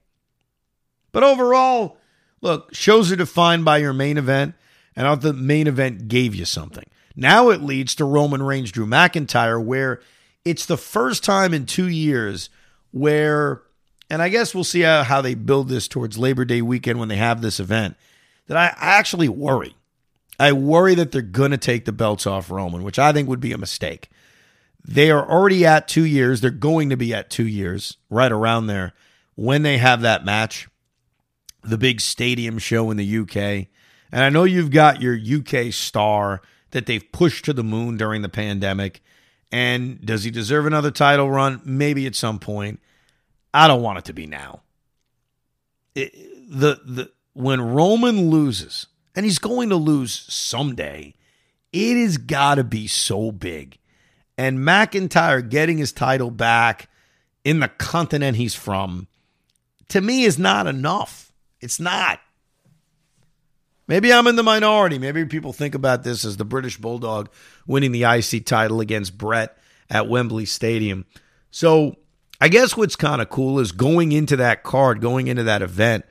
But 1.12 1.23
overall, 1.23 1.99
look, 2.40 2.75
shows 2.75 3.11
are 3.11 3.16
defined 3.16 3.64
by 3.64 3.79
your 3.79 3.92
main 3.92 4.19
event 4.19 4.55
and 4.95 5.07
out 5.07 5.21
the 5.21 5.33
main 5.33 5.66
event 5.66 6.09
gave 6.09 6.35
you 6.35 6.45
something. 6.45 6.85
Now 7.14 7.51
it 7.51 7.62
leads 7.62 7.95
to 7.97 8.05
Roman 8.05 8.42
Reigns, 8.42 8.73
Drew 8.73 8.87
McIntyre, 8.87 9.62
where 9.62 10.01
it's 10.45 10.66
the 10.66 10.77
first 10.77 11.25
time 11.25 11.55
in 11.55 11.66
two 11.66 11.88
years 11.88 12.51
where, 12.92 13.62
and 14.11 14.23
I 14.23 14.29
guess 14.29 14.55
we'll 14.55 14.64
see 14.64 14.83
how, 14.83 15.21
they 15.21 15.35
build 15.35 15.69
this 15.69 15.88
towards 15.88 16.19
Labor 16.19 16.45
Day 16.45 16.62
weekend 16.62 16.99
when 16.99 17.09
they 17.09 17.16
have 17.16 17.40
this 17.40 17.59
event, 17.59 17.97
that 18.47 18.57
I, 18.57 18.66
I 18.66 18.97
actually 18.99 19.29
worry. 19.29 19.75
I 20.38 20.53
worry 20.53 20.95
that 20.95 21.12
they're 21.12 21.23
going 21.23 21.51
to 21.51 21.59
take 21.59 21.87
the 21.87 21.92
belts 21.92 22.27
off 22.27 22.51
Roman, 22.51 22.83
which 22.83 22.99
I 22.99 23.12
think 23.12 23.29
would 23.29 23.40
be 23.40 23.53
a 23.53 23.59
mistake. 23.59 24.11
They 24.87 25.11
are 25.11 25.29
already 25.29 25.66
at 25.66 25.88
two 25.88 26.05
years. 26.05 26.40
They're 26.40 26.51
going 26.51 26.90
to 26.90 26.97
be 26.97 27.12
at 27.12 27.31
two 27.31 27.47
years, 27.47 27.97
right 28.09 28.31
around 28.31 28.66
there, 28.66 28.92
when 29.35 29.62
they 29.62 29.79
have 29.79 30.03
that 30.03 30.25
match, 30.25 30.69
the 31.66 31.79
big 31.79 32.00
stadium 32.00 32.59
show 32.59 32.90
in 32.90 32.96
the 32.96 33.18
UK. 33.18 33.68
And 34.12 34.22
I 34.24 34.29
know 34.31 34.44
you've 34.44 34.70
got 34.70 35.02
your 35.02 35.14
UK 35.16 35.72
star 35.72 36.40
that 36.70 36.87
they've 36.87 37.12
pushed 37.12 37.44
to 37.46 37.52
the 37.52 37.64
moon 37.64 37.96
during 37.96 38.22
the 38.22 38.29
pandemic. 38.29 39.02
And 39.52 40.05
does 40.05 40.24
he 40.24 40.31
deserve 40.31 40.66
another 40.66 40.90
title 40.90 41.31
run? 41.31 41.61
Maybe 41.64 42.07
at 42.07 42.14
some 42.14 42.38
point. 42.38 42.81
I 43.55 43.68
don't 43.68 43.83
want 43.83 43.98
it 43.98 44.05
to 44.07 44.12
be 44.12 44.26
now. 44.26 44.61
It, 45.94 46.12
the 46.48 46.81
the 46.85 47.11
when 47.33 47.61
Roman 47.61 48.31
loses, 48.31 48.87
and 49.14 49.24
he's 49.24 49.38
going 49.38 49.68
to 49.70 49.76
lose 49.76 50.26
someday, 50.33 51.14
it 51.72 51.96
has 52.02 52.18
got 52.18 52.57
to 52.57 52.64
be 52.64 52.87
so 52.87 53.33
big. 53.33 53.79
And 54.38 54.59
McIntyre 54.59 55.48
getting 55.48 55.79
his 55.79 55.92
title 55.92 56.31
back 56.31 56.88
in 57.44 57.61
the 57.61 57.68
continent 57.68 58.37
he's 58.37 58.55
from, 58.55 59.07
to 59.88 60.00
me, 60.00 60.24
is 60.24 60.38
not 60.38 60.66
enough. 60.66 61.26
It's 61.61 61.81
not. 61.81 62.21
Maybe 63.88 64.12
I'm 64.12 64.27
in 64.27 64.37
the 64.37 64.42
minority. 64.42 64.99
Maybe 64.99 65.25
people 65.25 65.53
think 65.53 65.75
about 65.75 66.03
this 66.03 66.25
as 66.25 66.37
the 66.37 66.45
British 66.45 66.77
Bulldog 66.77 67.31
winning 67.66 67.92
the 67.92 68.05
IC 68.05 68.45
title 68.45 68.81
against 68.81 69.16
Bret 69.16 69.57
at 69.88 70.09
Wembley 70.09 70.45
Stadium. 70.45 71.07
So 71.51 71.97
I 72.40 72.49
guess 72.49 72.77
what's 72.77 72.97
kind 72.97 73.23
of 73.23 73.31
cool 73.31 73.61
is 73.61 73.73
going 73.73 74.12
into 74.12 74.37
that 74.37 74.62
card, 74.62 75.01
going 75.01 75.29
into 75.29 75.45
that 75.45 75.62
event, 75.62 76.05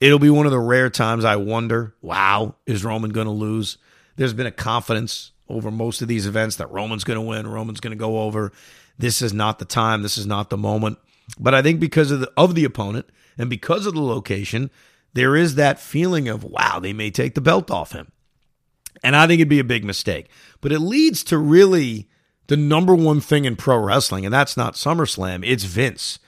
it'll 0.00 0.18
be 0.18 0.30
one 0.30 0.46
of 0.46 0.52
the 0.52 0.58
rare 0.58 0.90
times 0.90 1.24
I 1.24 1.36
wonder, 1.36 1.94
wow, 2.00 2.56
is 2.66 2.84
Roman 2.84 3.10
going 3.10 3.26
to 3.26 3.32
lose? 3.32 3.78
There's 4.16 4.32
been 4.32 4.46
a 4.46 4.52
confidence 4.52 5.32
over 5.48 5.70
most 5.70 6.02
of 6.02 6.08
these 6.08 6.26
events 6.26 6.56
that 6.56 6.70
Roman's 6.70 7.04
going 7.04 7.16
to 7.18 7.22
win, 7.22 7.46
Roman's 7.46 7.80
going 7.80 7.92
to 7.92 7.96
go 7.96 8.22
over. 8.22 8.52
This 8.98 9.22
is 9.22 9.32
not 9.32 9.58
the 9.58 9.64
time, 9.64 10.02
this 10.02 10.18
is 10.18 10.26
not 10.26 10.50
the 10.50 10.56
moment. 10.56 10.98
But 11.38 11.54
I 11.54 11.62
think 11.62 11.78
because 11.78 12.10
of 12.10 12.20
the 12.20 12.32
of 12.36 12.54
the 12.54 12.64
opponent 12.64 13.06
and 13.38 13.48
because 13.48 13.86
of 13.86 13.94
the 13.94 14.02
location, 14.02 14.70
there 15.14 15.36
is 15.36 15.54
that 15.54 15.80
feeling 15.80 16.28
of, 16.28 16.44
wow, 16.44 16.78
they 16.80 16.92
may 16.92 17.10
take 17.10 17.34
the 17.34 17.40
belt 17.40 17.70
off 17.70 17.92
him. 17.92 18.12
And 19.02 19.14
I 19.16 19.26
think 19.26 19.40
it'd 19.40 19.48
be 19.48 19.60
a 19.60 19.64
big 19.64 19.84
mistake. 19.84 20.28
But 20.60 20.72
it 20.72 20.80
leads 20.80 21.22
to 21.24 21.38
really 21.38 22.08
the 22.48 22.56
number 22.56 22.94
one 22.94 23.20
thing 23.20 23.44
in 23.44 23.56
pro 23.56 23.78
wrestling, 23.78 24.24
and 24.24 24.34
that's 24.34 24.56
not 24.56 24.74
SummerSlam, 24.74 25.46
it's 25.46 25.64
Vince. 25.64 26.18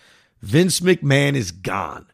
Vince 0.40 0.80
McMahon 0.80 1.34
is 1.34 1.50
gone. 1.50 2.06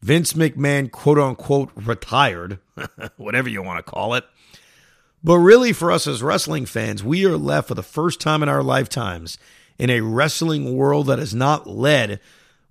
Vince 0.00 0.34
McMahon, 0.34 0.90
quote 0.90 1.18
unquote, 1.18 1.70
retired, 1.74 2.58
whatever 3.16 3.48
you 3.48 3.62
want 3.62 3.84
to 3.84 3.90
call 3.90 4.14
it. 4.14 4.24
But 5.22 5.38
really, 5.38 5.72
for 5.72 5.90
us 5.90 6.06
as 6.06 6.22
wrestling 6.22 6.66
fans, 6.66 7.02
we 7.02 7.24
are 7.24 7.38
left 7.38 7.68
for 7.68 7.74
the 7.74 7.82
first 7.82 8.20
time 8.20 8.42
in 8.42 8.48
our 8.48 8.62
lifetimes 8.62 9.38
in 9.78 9.88
a 9.88 10.02
wrestling 10.02 10.76
world 10.76 11.06
that 11.06 11.18
is 11.18 11.34
not 11.34 11.66
led 11.66 12.20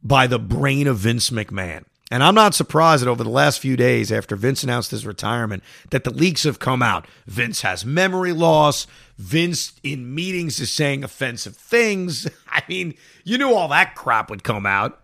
by 0.03 0.27
the 0.27 0.39
brain 0.39 0.87
of 0.87 0.97
Vince 0.97 1.29
McMahon. 1.29 1.85
And 2.11 2.21
I'm 2.21 2.35
not 2.35 2.53
surprised 2.53 3.01
that 3.01 3.09
over 3.09 3.23
the 3.23 3.29
last 3.29 3.59
few 3.59 3.75
days 3.75 4.11
after 4.11 4.35
Vince 4.35 4.63
announced 4.63 4.91
his 4.91 5.05
retirement 5.05 5.63
that 5.89 6.03
the 6.03 6.13
leaks 6.13 6.43
have 6.43 6.59
come 6.59 6.83
out. 6.83 7.07
Vince 7.25 7.61
has 7.61 7.85
memory 7.85 8.33
loss. 8.33 8.85
Vince 9.17 9.73
in 9.81 10.13
meetings 10.13 10.59
is 10.59 10.71
saying 10.71 11.03
offensive 11.03 11.55
things. 11.55 12.27
I 12.47 12.61
mean, 12.69 12.93
you 13.23 13.37
knew 13.37 13.53
all 13.53 13.67
that 13.69 13.95
crap 13.95 14.29
would 14.29 14.43
come 14.43 14.65
out 14.65 15.01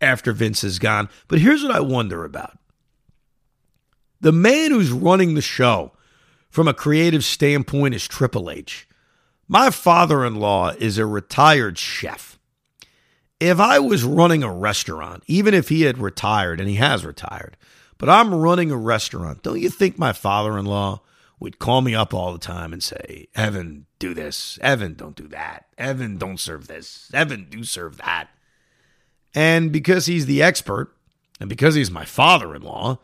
after 0.00 0.32
Vince 0.32 0.62
is 0.62 0.78
gone. 0.78 1.08
But 1.26 1.40
here's 1.40 1.64
what 1.64 1.74
I 1.74 1.80
wonder 1.80 2.24
about. 2.24 2.56
The 4.20 4.32
man 4.32 4.70
who's 4.70 4.92
running 4.92 5.34
the 5.34 5.42
show 5.42 5.92
from 6.50 6.68
a 6.68 6.74
creative 6.74 7.24
standpoint 7.24 7.94
is 7.94 8.06
Triple 8.06 8.48
H. 8.48 8.86
My 9.48 9.70
father 9.70 10.24
in 10.24 10.36
law 10.36 10.70
is 10.70 10.98
a 10.98 11.04
retired 11.04 11.78
chef. 11.78 12.33
If 13.44 13.60
I 13.60 13.78
was 13.78 14.04
running 14.04 14.42
a 14.42 14.50
restaurant, 14.50 15.22
even 15.26 15.52
if 15.52 15.68
he 15.68 15.82
had 15.82 15.98
retired, 15.98 16.60
and 16.60 16.68
he 16.68 16.76
has 16.76 17.04
retired, 17.04 17.58
but 17.98 18.08
I'm 18.08 18.34
running 18.34 18.70
a 18.70 18.76
restaurant, 18.76 19.42
don't 19.42 19.60
you 19.60 19.68
think 19.68 19.98
my 19.98 20.14
father 20.14 20.56
in 20.56 20.64
law 20.64 21.02
would 21.40 21.58
call 21.58 21.82
me 21.82 21.94
up 21.94 22.14
all 22.14 22.32
the 22.32 22.38
time 22.38 22.72
and 22.72 22.82
say, 22.82 23.28
Evan, 23.34 23.84
do 23.98 24.14
this. 24.14 24.58
Evan, 24.62 24.94
don't 24.94 25.14
do 25.14 25.28
that. 25.28 25.66
Evan, 25.76 26.16
don't 26.16 26.40
serve 26.40 26.68
this. 26.68 27.10
Evan, 27.12 27.46
do 27.50 27.64
serve 27.64 27.98
that. 27.98 28.28
And 29.34 29.70
because 29.70 30.06
he's 30.06 30.24
the 30.24 30.42
expert, 30.42 30.96
and 31.38 31.50
because 31.50 31.74
he's 31.74 31.90
my 31.90 32.06
father 32.06 32.54
in 32.54 32.62
law, 32.62 32.98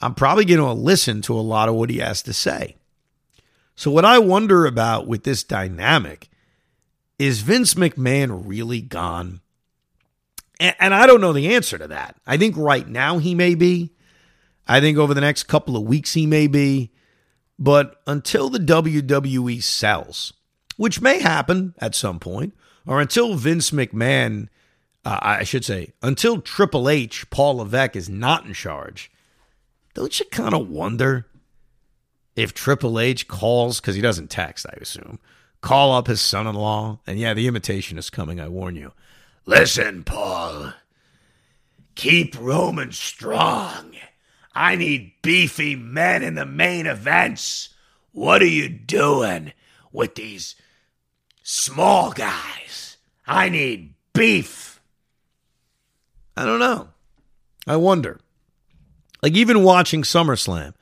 I'm 0.00 0.14
probably 0.14 0.44
going 0.44 0.60
to 0.60 0.72
listen 0.72 1.22
to 1.22 1.34
a 1.34 1.40
lot 1.40 1.68
of 1.68 1.74
what 1.74 1.90
he 1.90 1.98
has 1.98 2.22
to 2.22 2.32
say. 2.32 2.76
So, 3.74 3.90
what 3.90 4.04
I 4.04 4.20
wonder 4.20 4.64
about 4.64 5.08
with 5.08 5.24
this 5.24 5.42
dynamic 5.42 6.28
is 7.18 7.40
Vince 7.40 7.74
McMahon 7.74 8.46
really 8.46 8.80
gone? 8.80 9.40
And, 10.58 10.94
I 10.94 11.06
don't 11.06 11.20
know 11.20 11.32
the 11.32 11.54
answer 11.54 11.76
to 11.78 11.88
that. 11.88 12.16
I 12.26 12.36
think 12.36 12.56
right 12.56 12.88
now 12.88 13.18
he 13.18 13.34
may 13.34 13.54
be. 13.54 13.92
I 14.66 14.80
think 14.80 14.98
over 14.98 15.14
the 15.14 15.20
next 15.20 15.44
couple 15.44 15.76
of 15.76 15.82
weeks 15.82 16.14
he 16.14 16.26
may 16.26 16.46
be. 16.46 16.92
But 17.58 18.00
until 18.06 18.48
the 18.50 18.58
WWE 18.58 19.62
sells, 19.62 20.32
which 20.76 21.00
may 21.00 21.20
happen 21.20 21.74
at 21.78 21.94
some 21.94 22.18
point, 22.18 22.54
or 22.86 23.00
until 23.00 23.34
Vince 23.34 23.70
McMahon, 23.70 24.48
uh, 25.04 25.18
I 25.22 25.44
should 25.44 25.64
say, 25.64 25.92
until 26.02 26.40
Triple 26.40 26.88
H, 26.88 27.28
Paul 27.30 27.56
Levesque 27.56 27.96
is 27.96 28.08
not 28.08 28.44
in 28.44 28.52
charge, 28.52 29.10
don't 29.94 30.18
you 30.18 30.26
kind 30.26 30.54
of 30.54 30.68
wonder 30.68 31.26
if 32.34 32.52
Triple 32.52 33.00
H 33.00 33.26
calls, 33.28 33.80
because 33.80 33.94
he 33.94 34.02
doesn't 34.02 34.28
text, 34.28 34.66
I 34.68 34.76
assume, 34.80 35.18
call 35.62 35.92
up 35.92 36.06
his 36.06 36.20
son 36.20 36.46
in 36.46 36.54
law? 36.54 37.00
And 37.06 37.18
yeah, 37.18 37.32
the 37.32 37.46
imitation 37.46 37.96
is 37.96 38.10
coming, 38.10 38.38
I 38.38 38.48
warn 38.48 38.76
you. 38.76 38.92
Listen, 39.46 40.02
Paul, 40.02 40.72
keep 41.94 42.36
Roman 42.38 42.90
strong. 42.90 43.92
I 44.52 44.74
need 44.74 45.12
beefy 45.22 45.76
men 45.76 46.24
in 46.24 46.34
the 46.34 46.44
main 46.44 46.86
events. 46.86 47.68
What 48.10 48.42
are 48.42 48.46
you 48.46 48.68
doing 48.68 49.52
with 49.92 50.16
these 50.16 50.56
small 51.44 52.10
guys? 52.10 52.96
I 53.24 53.48
need 53.48 53.94
beef. 54.12 54.80
I 56.36 56.44
don't 56.44 56.60
know. 56.60 56.88
I 57.68 57.76
wonder. 57.76 58.18
Like, 59.22 59.34
even 59.34 59.62
watching 59.62 60.02
SummerSlam, 60.02 60.74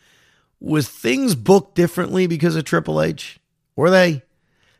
was 0.58 0.88
things 0.88 1.34
booked 1.34 1.74
differently 1.74 2.26
because 2.26 2.56
of 2.56 2.64
Triple 2.64 3.02
H? 3.02 3.38
Were 3.76 3.90
they? 3.90 4.22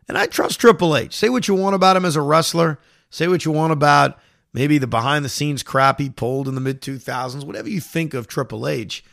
And 0.09 0.17
I 0.17 0.27
trust 0.27 0.61
Triple 0.61 0.97
H. 0.97 1.15
Say 1.15 1.29
what 1.29 1.49
you 1.49 1.55
want 1.55 1.75
about 1.75 1.97
him 1.97 2.05
as 2.05 2.17
a 2.17 2.23
wrestler. 2.23 2.79
Say 3.15 3.29
what 3.29 3.45
you 3.45 3.53
want 3.53 3.73
about 3.73 4.19
maybe 4.53 4.77
the 4.77 4.89
behind 4.89 5.25
the 5.25 5.29
scenes 5.29 5.63
crap 5.63 6.01
he 6.01 6.11
pulled 6.11 6.49
in 6.49 6.57
the 6.57 6.61
mid 6.61 6.83
2000s, 6.83 7.45
whatever 7.45 7.69
you 7.69 7.81
think 7.81 8.13
of 8.13 8.27
Triple 8.27 8.67
H, 8.67 9.05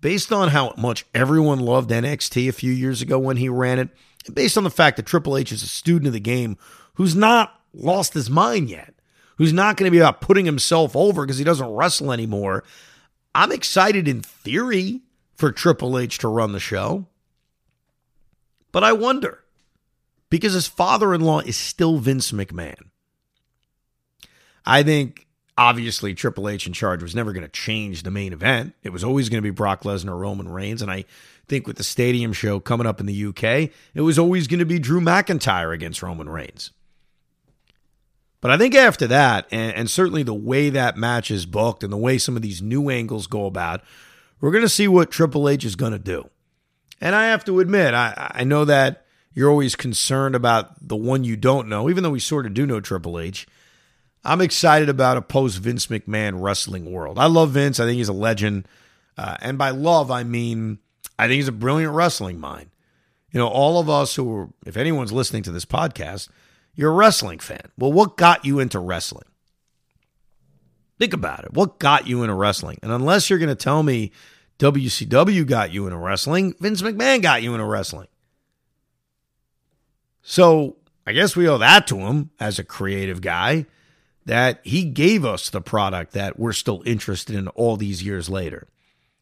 based 0.00 0.32
on 0.32 0.48
how 0.48 0.74
much 0.76 1.06
everyone 1.14 1.60
loved 1.60 1.90
NXT 1.90 2.48
a 2.48 2.52
few 2.52 2.72
years 2.72 3.00
ago 3.00 3.16
when 3.16 3.36
he 3.36 3.48
ran 3.48 3.78
it, 3.78 3.90
and 4.26 4.34
based 4.34 4.58
on 4.58 4.64
the 4.64 4.70
fact 4.70 4.96
that 4.96 5.06
Triple 5.06 5.36
H 5.36 5.52
is 5.52 5.62
a 5.62 5.68
student 5.68 6.08
of 6.08 6.14
the 6.14 6.18
game 6.18 6.58
who's 6.94 7.14
not 7.14 7.60
lost 7.72 8.12
his 8.12 8.28
mind 8.28 8.70
yet, 8.70 8.92
who's 9.36 9.52
not 9.52 9.76
going 9.76 9.88
to 9.88 9.92
be 9.92 10.00
about 10.00 10.20
putting 10.20 10.44
himself 10.44 10.96
over 10.96 11.24
because 11.24 11.38
he 11.38 11.44
doesn't 11.44 11.70
wrestle 11.70 12.10
anymore, 12.10 12.64
I'm 13.36 13.52
excited 13.52 14.08
in 14.08 14.20
theory 14.20 15.02
for 15.36 15.52
Triple 15.52 15.96
H 15.96 16.18
to 16.18 16.28
run 16.28 16.50
the 16.50 16.58
show. 16.58 17.06
But 18.72 18.82
I 18.82 18.94
wonder 18.94 19.44
because 20.28 20.54
his 20.54 20.66
father 20.66 21.14
in 21.14 21.20
law 21.20 21.38
is 21.38 21.56
still 21.56 21.98
Vince 21.98 22.32
McMahon. 22.32 22.88
I 24.68 24.82
think 24.82 25.26
obviously 25.56 26.14
Triple 26.14 26.46
H 26.46 26.66
in 26.66 26.74
charge 26.74 27.02
was 27.02 27.14
never 27.14 27.32
going 27.32 27.42
to 27.42 27.48
change 27.48 28.02
the 28.02 28.10
main 28.10 28.34
event. 28.34 28.74
It 28.82 28.90
was 28.90 29.02
always 29.02 29.30
going 29.30 29.38
to 29.38 29.42
be 29.42 29.50
Brock 29.50 29.82
Lesnar, 29.82 30.18
Roman 30.18 30.46
Reigns. 30.46 30.82
And 30.82 30.90
I 30.90 31.06
think 31.48 31.66
with 31.66 31.78
the 31.78 31.82
stadium 31.82 32.34
show 32.34 32.60
coming 32.60 32.86
up 32.86 33.00
in 33.00 33.06
the 33.06 33.26
UK, 33.26 33.70
it 33.94 34.02
was 34.02 34.18
always 34.18 34.46
going 34.46 34.58
to 34.58 34.66
be 34.66 34.78
Drew 34.78 35.00
McIntyre 35.00 35.72
against 35.72 36.02
Roman 36.02 36.28
Reigns. 36.28 36.70
But 38.42 38.50
I 38.50 38.58
think 38.58 38.74
after 38.74 39.06
that, 39.06 39.46
and, 39.50 39.74
and, 39.74 39.90
certainly 39.90 40.22
the 40.22 40.32
way 40.32 40.70
that 40.70 40.96
match 40.96 41.28
is 41.28 41.44
booked 41.44 41.82
and 41.82 41.92
the 41.92 41.96
way 41.96 42.18
some 42.18 42.36
of 42.36 42.42
these 42.42 42.62
new 42.62 42.88
angles 42.88 43.26
go 43.26 43.46
about, 43.46 43.80
we're 44.40 44.52
going 44.52 44.62
to 44.62 44.68
see 44.68 44.86
what 44.86 45.10
Triple 45.10 45.48
H 45.48 45.64
is 45.64 45.74
going 45.74 45.90
to 45.90 45.98
do. 45.98 46.28
And 47.00 47.16
I 47.16 47.28
have 47.28 47.44
to 47.46 47.58
admit, 47.58 47.94
I, 47.94 48.30
I 48.36 48.44
know 48.44 48.64
that 48.66 49.06
you're 49.34 49.50
always 49.50 49.74
concerned 49.74 50.36
about 50.36 50.86
the 50.86 50.94
one 50.94 51.24
you 51.24 51.36
don't 51.36 51.68
know, 51.68 51.90
even 51.90 52.04
though 52.04 52.10
we 52.10 52.20
sort 52.20 52.46
of 52.46 52.54
do 52.54 52.64
know 52.64 52.80
Triple 52.80 53.18
H. 53.18 53.46
I'm 54.24 54.40
excited 54.40 54.88
about 54.88 55.16
a 55.16 55.22
post 55.22 55.58
Vince 55.58 55.86
McMahon 55.86 56.40
wrestling 56.40 56.90
world. 56.90 57.18
I 57.18 57.26
love 57.26 57.50
Vince. 57.50 57.80
I 57.80 57.84
think 57.84 57.96
he's 57.96 58.08
a 58.08 58.12
legend. 58.12 58.66
Uh, 59.16 59.36
and 59.40 59.58
by 59.58 59.70
love, 59.70 60.10
I 60.10 60.24
mean, 60.24 60.78
I 61.18 61.26
think 61.26 61.36
he's 61.36 61.48
a 61.48 61.52
brilliant 61.52 61.94
wrestling 61.94 62.38
mind. 62.38 62.70
You 63.30 63.38
know, 63.38 63.48
all 63.48 63.78
of 63.78 63.90
us 63.90 64.14
who 64.14 64.34
are, 64.34 64.48
if 64.66 64.76
anyone's 64.76 65.12
listening 65.12 65.42
to 65.44 65.50
this 65.50 65.64
podcast, 65.64 66.28
you're 66.74 66.90
a 66.90 66.94
wrestling 66.94 67.38
fan. 67.38 67.70
Well, 67.76 67.92
what 67.92 68.16
got 68.16 68.44
you 68.44 68.60
into 68.60 68.78
wrestling? 68.78 69.26
Think 70.98 71.12
about 71.12 71.44
it. 71.44 71.52
What 71.52 71.78
got 71.78 72.06
you 72.06 72.22
into 72.22 72.34
wrestling? 72.34 72.78
And 72.82 72.90
unless 72.90 73.28
you're 73.28 73.38
going 73.38 73.48
to 73.48 73.54
tell 73.54 73.82
me 73.82 74.12
WCW 74.58 75.46
got 75.46 75.72
you 75.72 75.86
into 75.86 75.98
wrestling, 75.98 76.54
Vince 76.58 76.82
McMahon 76.82 77.22
got 77.22 77.42
you 77.42 77.54
into 77.54 77.64
wrestling. 77.64 78.08
So 80.22 80.76
I 81.06 81.12
guess 81.12 81.36
we 81.36 81.48
owe 81.48 81.58
that 81.58 81.86
to 81.88 81.98
him 81.98 82.30
as 82.40 82.58
a 82.58 82.64
creative 82.64 83.20
guy 83.20 83.66
that 84.28 84.60
he 84.62 84.84
gave 84.84 85.24
us 85.24 85.48
the 85.48 85.62
product 85.62 86.12
that 86.12 86.38
we're 86.38 86.52
still 86.52 86.82
interested 86.84 87.34
in 87.34 87.48
all 87.48 87.78
these 87.78 88.02
years 88.02 88.28
later. 88.28 88.68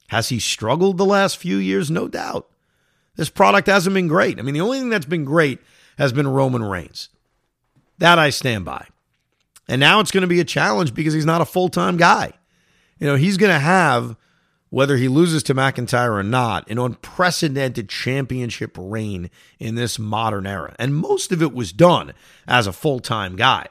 Has 0.09 0.31
he 0.31 0.41
struggled 0.41 0.99
the 0.99 1.07
last 1.07 1.37
few 1.37 1.59
years? 1.59 1.93
No 1.93 2.09
doubt. 2.09 2.49
This 3.15 3.31
product 3.31 3.69
hasn't 3.69 3.95
been 3.95 4.09
great. 4.09 4.41
I 4.41 4.43
mean, 4.43 4.55
the 4.55 4.61
only 4.61 4.81
thing 4.81 4.89
that's 4.89 5.07
been 5.07 5.25
great 5.25 5.61
has 5.97 6.13
been 6.13 6.27
Roman 6.27 6.65
Reigns. 6.65 7.09
That 7.99 8.19
I 8.19 8.31
stand 8.31 8.65
by. 8.65 8.89
And 9.69 9.79
now 9.79 10.01
it's 10.01 10.11
going 10.11 10.23
to 10.23 10.27
be 10.27 10.41
a 10.41 10.45
challenge 10.45 10.93
because 10.93 11.15
he's 11.15 11.25
not 11.25 11.41
a 11.41 11.47
full 11.47 11.69
time 11.69 11.97
guy. 11.97 12.33
You 12.99 13.07
know, 13.07 13.15
he's 13.15 13.37
going 13.37 13.53
to 13.53 13.61
have, 13.61 14.17
whether 14.71 14.97
he 14.97 15.07
loses 15.07 15.45
to 15.45 15.55
McIntyre 15.55 16.19
or 16.19 16.25
not, 16.25 16.69
an 16.69 16.79
unprecedented 16.79 17.89
championship 17.89 18.77
reign 18.77 19.31
in 19.61 19.77
this 19.77 20.01
modern 20.01 20.49
era. 20.49 20.75
And 20.81 20.97
most 20.97 21.31
of 21.31 21.43
it 21.43 21.55
was 21.55 21.71
done 21.71 22.13
as 22.49 22.67
a 22.67 22.73
full 22.73 22.99
time 22.99 23.37
guy. 23.37 23.69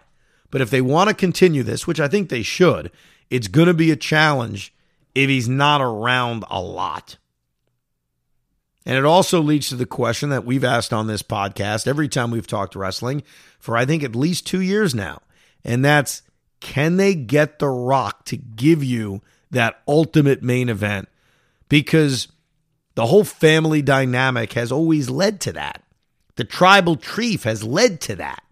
But 0.51 0.61
if 0.61 0.69
they 0.69 0.81
want 0.81 1.09
to 1.09 1.15
continue 1.15 1.63
this, 1.63 1.87
which 1.87 1.99
I 1.99 2.07
think 2.07 2.29
they 2.29 2.43
should, 2.43 2.91
it's 3.29 3.47
going 3.47 3.67
to 3.67 3.73
be 3.73 3.91
a 3.91 3.95
challenge 3.95 4.73
if 5.13 5.29
he's 5.29 5.49
not 5.49 5.81
around 5.81 6.43
a 6.49 6.61
lot. 6.61 7.17
And 8.85 8.97
it 8.97 9.05
also 9.05 9.41
leads 9.41 9.69
to 9.69 9.75
the 9.75 9.85
question 9.85 10.29
that 10.29 10.45
we've 10.45 10.63
asked 10.63 10.93
on 10.93 11.07
this 11.07 11.23
podcast 11.23 11.87
every 11.87 12.07
time 12.07 12.29
we've 12.29 12.45
talked 12.45 12.75
wrestling 12.75 13.23
for 13.59 13.75
I 13.75 13.85
think 13.85 14.03
at 14.03 14.15
least 14.15 14.45
two 14.45 14.61
years 14.61 14.93
now 14.93 15.21
and 15.63 15.83
that's 15.83 16.21
can 16.59 16.97
they 16.97 17.15
get 17.15 17.59
The 17.59 17.67
Rock 17.67 18.25
to 18.25 18.37
give 18.37 18.83
you 18.83 19.21
that 19.51 19.81
ultimate 19.87 20.41
main 20.41 20.69
event? 20.69 21.09
Because 21.67 22.27
the 22.93 23.07
whole 23.07 23.23
family 23.23 23.81
dynamic 23.81 24.53
has 24.53 24.71
always 24.71 25.09
led 25.09 25.41
to 25.41 25.53
that. 25.53 25.83
The 26.35 26.43
tribal 26.43 26.95
chief 26.95 27.43
has 27.43 27.63
led 27.63 28.01
to 28.01 28.15
that. 28.15 28.43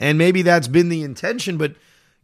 And 0.00 0.16
maybe 0.16 0.42
that's 0.42 0.66
been 0.66 0.88
the 0.88 1.02
intention, 1.02 1.58
but 1.58 1.76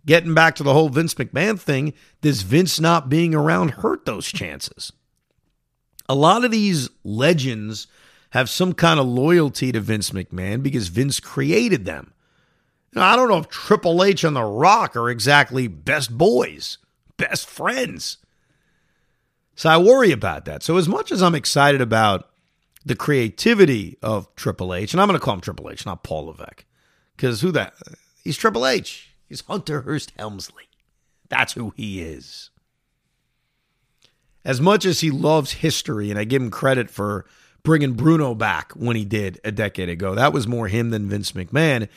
getting 0.06 0.34
back 0.34 0.56
to 0.56 0.62
the 0.62 0.72
whole 0.72 0.88
Vince 0.88 1.14
McMahon 1.14 1.60
thing, 1.60 1.92
does 2.22 2.42
Vince 2.42 2.80
not 2.80 3.10
being 3.10 3.34
around 3.34 3.72
hurt 3.72 4.06
those 4.06 4.26
chances? 4.26 4.92
A 6.08 6.14
lot 6.14 6.44
of 6.44 6.50
these 6.50 6.88
legends 7.04 7.86
have 8.30 8.48
some 8.48 8.72
kind 8.72 8.98
of 8.98 9.06
loyalty 9.06 9.72
to 9.72 9.80
Vince 9.80 10.10
McMahon 10.10 10.62
because 10.62 10.88
Vince 10.88 11.20
created 11.20 11.84
them. 11.84 12.12
Now, 12.94 13.12
I 13.12 13.16
don't 13.16 13.28
know 13.28 13.38
if 13.38 13.48
Triple 13.48 14.02
H 14.02 14.24
and 14.24 14.34
The 14.34 14.42
Rock 14.42 14.96
are 14.96 15.10
exactly 15.10 15.68
best 15.68 16.16
boys, 16.16 16.78
best 17.18 17.46
friends. 17.46 18.16
So 19.54 19.68
I 19.68 19.76
worry 19.76 20.12
about 20.12 20.46
that. 20.46 20.62
So, 20.62 20.76
as 20.76 20.88
much 20.88 21.12
as 21.12 21.22
I'm 21.22 21.34
excited 21.34 21.80
about 21.80 22.30
the 22.84 22.96
creativity 22.96 23.98
of 24.02 24.34
Triple 24.34 24.72
H, 24.74 24.94
and 24.94 25.00
I'm 25.00 25.08
going 25.08 25.18
to 25.18 25.24
call 25.24 25.34
him 25.34 25.40
Triple 25.40 25.70
H, 25.70 25.84
not 25.84 26.04
Paul 26.04 26.26
Levesque, 26.26 26.64
because 27.16 27.40
who 27.40 27.50
that? 27.52 27.74
He's 28.22 28.36
Triple 28.36 28.66
H. 28.66 29.10
He's 29.28 29.42
Hunter 29.42 29.82
Hearst 29.82 30.12
Helmsley. 30.18 30.64
That's 31.28 31.54
who 31.54 31.72
he 31.76 32.00
is. 32.00 32.50
As 34.44 34.60
much 34.60 34.84
as 34.84 35.00
he 35.00 35.10
loves 35.10 35.52
history, 35.52 36.10
and 36.10 36.18
I 36.18 36.24
give 36.24 36.40
him 36.40 36.50
credit 36.50 36.88
for 36.88 37.26
bringing 37.64 37.94
Bruno 37.94 38.34
back 38.34 38.72
when 38.72 38.94
he 38.94 39.04
did 39.04 39.40
a 39.42 39.50
decade 39.50 39.88
ago, 39.88 40.14
that 40.14 40.32
was 40.32 40.46
more 40.46 40.68
him 40.68 40.90
than 40.90 41.08
Vince 41.08 41.32
McMahon 41.32 41.88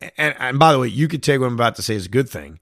and, 0.00 0.34
and 0.38 0.58
by 0.58 0.72
the 0.72 0.78
way, 0.78 0.88
you 0.88 1.08
could 1.08 1.22
take 1.22 1.40
what 1.40 1.46
I'm 1.46 1.54
about 1.54 1.76
to 1.76 1.82
say 1.82 1.96
as 1.96 2.06
a 2.06 2.10
good 2.10 2.28
thing. 2.28 2.60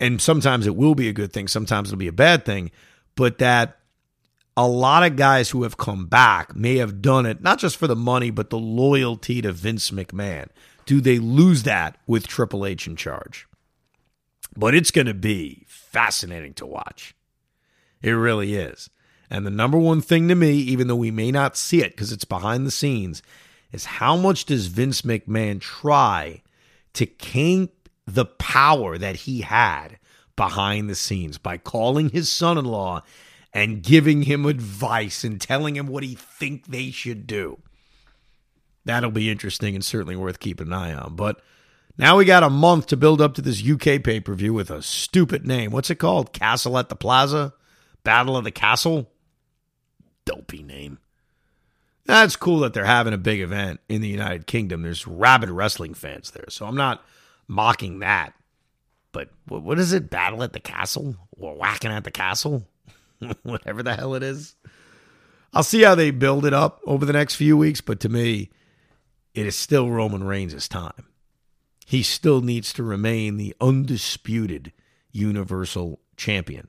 And 0.00 0.20
sometimes 0.20 0.66
it 0.66 0.76
will 0.76 0.94
be 0.94 1.08
a 1.08 1.12
good 1.12 1.32
thing, 1.32 1.48
sometimes 1.48 1.88
it'll 1.88 1.98
be 1.98 2.08
a 2.08 2.12
bad 2.12 2.44
thing. 2.44 2.70
but 3.14 3.38
that 3.38 3.78
a 4.56 4.66
lot 4.66 5.02
of 5.02 5.16
guys 5.16 5.50
who 5.50 5.62
have 5.62 5.78
come 5.78 6.06
back 6.06 6.54
may 6.54 6.76
have 6.76 7.00
done 7.00 7.24
it 7.24 7.42
not 7.42 7.58
just 7.58 7.76
for 7.76 7.86
the 7.86 7.96
money, 7.96 8.30
but 8.30 8.50
the 8.50 8.58
loyalty 8.58 9.40
to 9.40 9.52
Vince 9.52 9.90
McMahon. 9.90 10.48
Do 10.86 11.00
they 11.00 11.18
lose 11.18 11.62
that 11.64 11.96
with 12.06 12.26
Triple 12.26 12.66
H 12.66 12.86
in 12.86 12.96
charge? 12.96 13.46
But 14.56 14.74
it's 14.74 14.90
going 14.90 15.06
to 15.06 15.14
be 15.14 15.64
fascinating 15.66 16.54
to 16.54 16.66
watch. 16.66 17.14
It 18.02 18.10
really 18.10 18.54
is. 18.54 18.90
And 19.30 19.46
the 19.46 19.50
number 19.50 19.78
one 19.78 20.02
thing 20.02 20.28
to 20.28 20.34
me, 20.34 20.52
even 20.54 20.88
though 20.88 20.96
we 20.96 21.10
may 21.10 21.30
not 21.30 21.56
see 21.56 21.82
it 21.82 21.92
because 21.92 22.12
it's 22.12 22.24
behind 22.24 22.66
the 22.66 22.70
scenes, 22.70 23.22
is 23.72 23.86
how 23.86 24.16
much 24.16 24.44
does 24.44 24.66
Vince 24.66 25.02
McMahon 25.02 25.60
try 25.60 26.42
to 26.92 27.06
keep 27.06 27.88
the 28.06 28.26
power 28.26 28.98
that 28.98 29.16
he 29.16 29.40
had 29.40 29.98
behind 30.36 30.90
the 30.90 30.94
scenes 30.94 31.38
by 31.38 31.56
calling 31.56 32.10
his 32.10 32.30
son 32.30 32.58
in 32.58 32.64
law 32.64 33.02
and 33.54 33.82
giving 33.82 34.22
him 34.22 34.44
advice 34.44 35.24
and 35.24 35.40
telling 35.40 35.76
him 35.76 35.86
what 35.86 36.02
he 36.02 36.14
think 36.14 36.66
they 36.66 36.90
should 36.90 37.26
do. 37.26 37.58
That'll 38.84 39.10
be 39.10 39.30
interesting 39.30 39.74
and 39.74 39.84
certainly 39.84 40.16
worth 40.16 40.40
keeping 40.40 40.68
an 40.68 40.72
eye 40.72 40.94
on. 40.94 41.14
But 41.14 41.40
now 41.96 42.16
we 42.16 42.24
got 42.24 42.42
a 42.42 42.50
month 42.50 42.86
to 42.88 42.96
build 42.96 43.20
up 43.20 43.34
to 43.34 43.42
this 43.42 43.66
UK 43.66 44.02
pay 44.02 44.20
per 44.20 44.34
view 44.34 44.54
with 44.54 44.70
a 44.70 44.82
stupid 44.82 45.46
name. 45.46 45.70
What's 45.70 45.90
it 45.90 45.96
called? 45.96 46.32
Castle 46.32 46.78
at 46.78 46.88
the 46.88 46.96
Plaza? 46.96 47.54
Battle 48.02 48.36
of 48.36 48.44
the 48.44 48.50
Castle? 48.50 49.10
Dopey 50.24 50.62
name. 50.62 50.98
That's 52.04 52.34
cool 52.36 52.60
that 52.60 52.74
they're 52.74 52.84
having 52.84 53.12
a 53.14 53.18
big 53.18 53.40
event 53.40 53.80
in 53.88 54.00
the 54.00 54.08
United 54.08 54.46
Kingdom. 54.46 54.82
There's 54.82 55.06
rabid 55.06 55.50
wrestling 55.50 55.94
fans 55.94 56.32
there. 56.32 56.46
So 56.48 56.66
I'm 56.66 56.76
not 56.76 57.04
mocking 57.46 58.00
that. 58.00 58.34
But 59.12 59.28
what 59.46 59.78
is 59.78 59.92
it? 59.92 60.10
Battle 60.10 60.42
at 60.42 60.52
the 60.52 60.60
Castle? 60.60 61.16
Or 61.38 61.54
whacking 61.54 61.90
at 61.90 62.04
the 62.04 62.10
castle? 62.10 62.66
Whatever 63.42 63.82
the 63.82 63.94
hell 63.94 64.14
it 64.14 64.22
is. 64.22 64.56
I'll 65.52 65.62
see 65.62 65.82
how 65.82 65.94
they 65.94 66.10
build 66.10 66.46
it 66.46 66.54
up 66.54 66.80
over 66.86 67.04
the 67.04 67.12
next 67.12 67.34
few 67.34 67.56
weeks. 67.56 67.80
But 67.80 68.00
to 68.00 68.08
me, 68.08 68.50
it 69.34 69.46
is 69.46 69.56
still 69.56 69.90
Roman 69.90 70.24
Reigns' 70.24 70.68
time. 70.68 71.06
He 71.86 72.02
still 72.02 72.40
needs 72.40 72.72
to 72.74 72.82
remain 72.82 73.36
the 73.36 73.54
undisputed 73.60 74.72
Universal 75.10 76.00
Champion. 76.16 76.68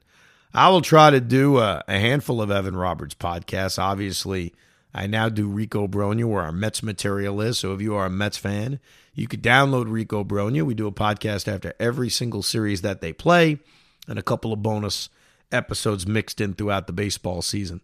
I 0.54 0.70
will 0.70 0.82
try 0.82 1.10
to 1.10 1.20
do 1.20 1.58
a, 1.58 1.84
a 1.88 2.00
handful 2.00 2.42
of 2.42 2.52
Evan 2.52 2.76
Roberts 2.76 3.16
podcasts. 3.16 3.80
Obviously, 3.80 4.54
I 4.94 5.08
now 5.08 5.30
do 5.30 5.48
Rico 5.48 5.88
Brogna, 5.88 6.26
where 6.26 6.44
our 6.44 6.52
Mets 6.52 6.84
material 6.84 7.42
is. 7.42 7.58
So 7.58 7.74
if 7.74 7.82
you 7.82 7.96
are 7.96 8.06
a 8.06 8.12
Mets 8.12 8.38
fan, 8.38 8.80
you 9.16 9.28
could 9.28 9.42
download 9.42 9.92
Rico 9.92 10.24
Brogna. 10.24 10.64
We 10.64 10.76
do 10.76 10.88
a 10.88 10.92
podcast 10.92 11.52
after 11.52 11.74
every 11.80 12.10
single 12.10 12.44
series 12.44 12.82
that 12.82 13.02
they 13.02 13.14
play, 13.14 13.60
and 14.08 14.20
a 14.20 14.24
couple 14.24 14.54
of 14.54 14.62
bonus 14.62 15.10
episodes 15.52 16.06
mixed 16.06 16.42
in 16.42 16.54
throughout 16.54 16.88
the 16.88 16.94
baseball 16.94 17.42
season. 17.42 17.82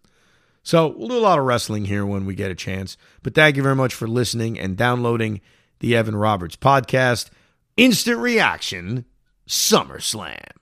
So 0.62 0.88
we'll 0.88 1.08
do 1.08 1.16
a 1.16 1.20
lot 1.20 1.38
of 1.38 1.44
wrestling 1.44 1.86
here 1.86 2.04
when 2.04 2.26
we 2.26 2.34
get 2.34 2.50
a 2.50 2.54
chance. 2.54 2.96
But 3.22 3.34
thank 3.34 3.56
you 3.56 3.62
very 3.62 3.76
much 3.76 3.94
for 3.94 4.06
listening 4.06 4.58
and 4.58 4.76
downloading 4.76 5.40
the 5.80 5.96
Evan 5.96 6.16
Roberts 6.16 6.56
podcast. 6.56 7.30
Instant 7.76 8.18
reaction, 8.18 9.06
SummerSlam. 9.48 10.59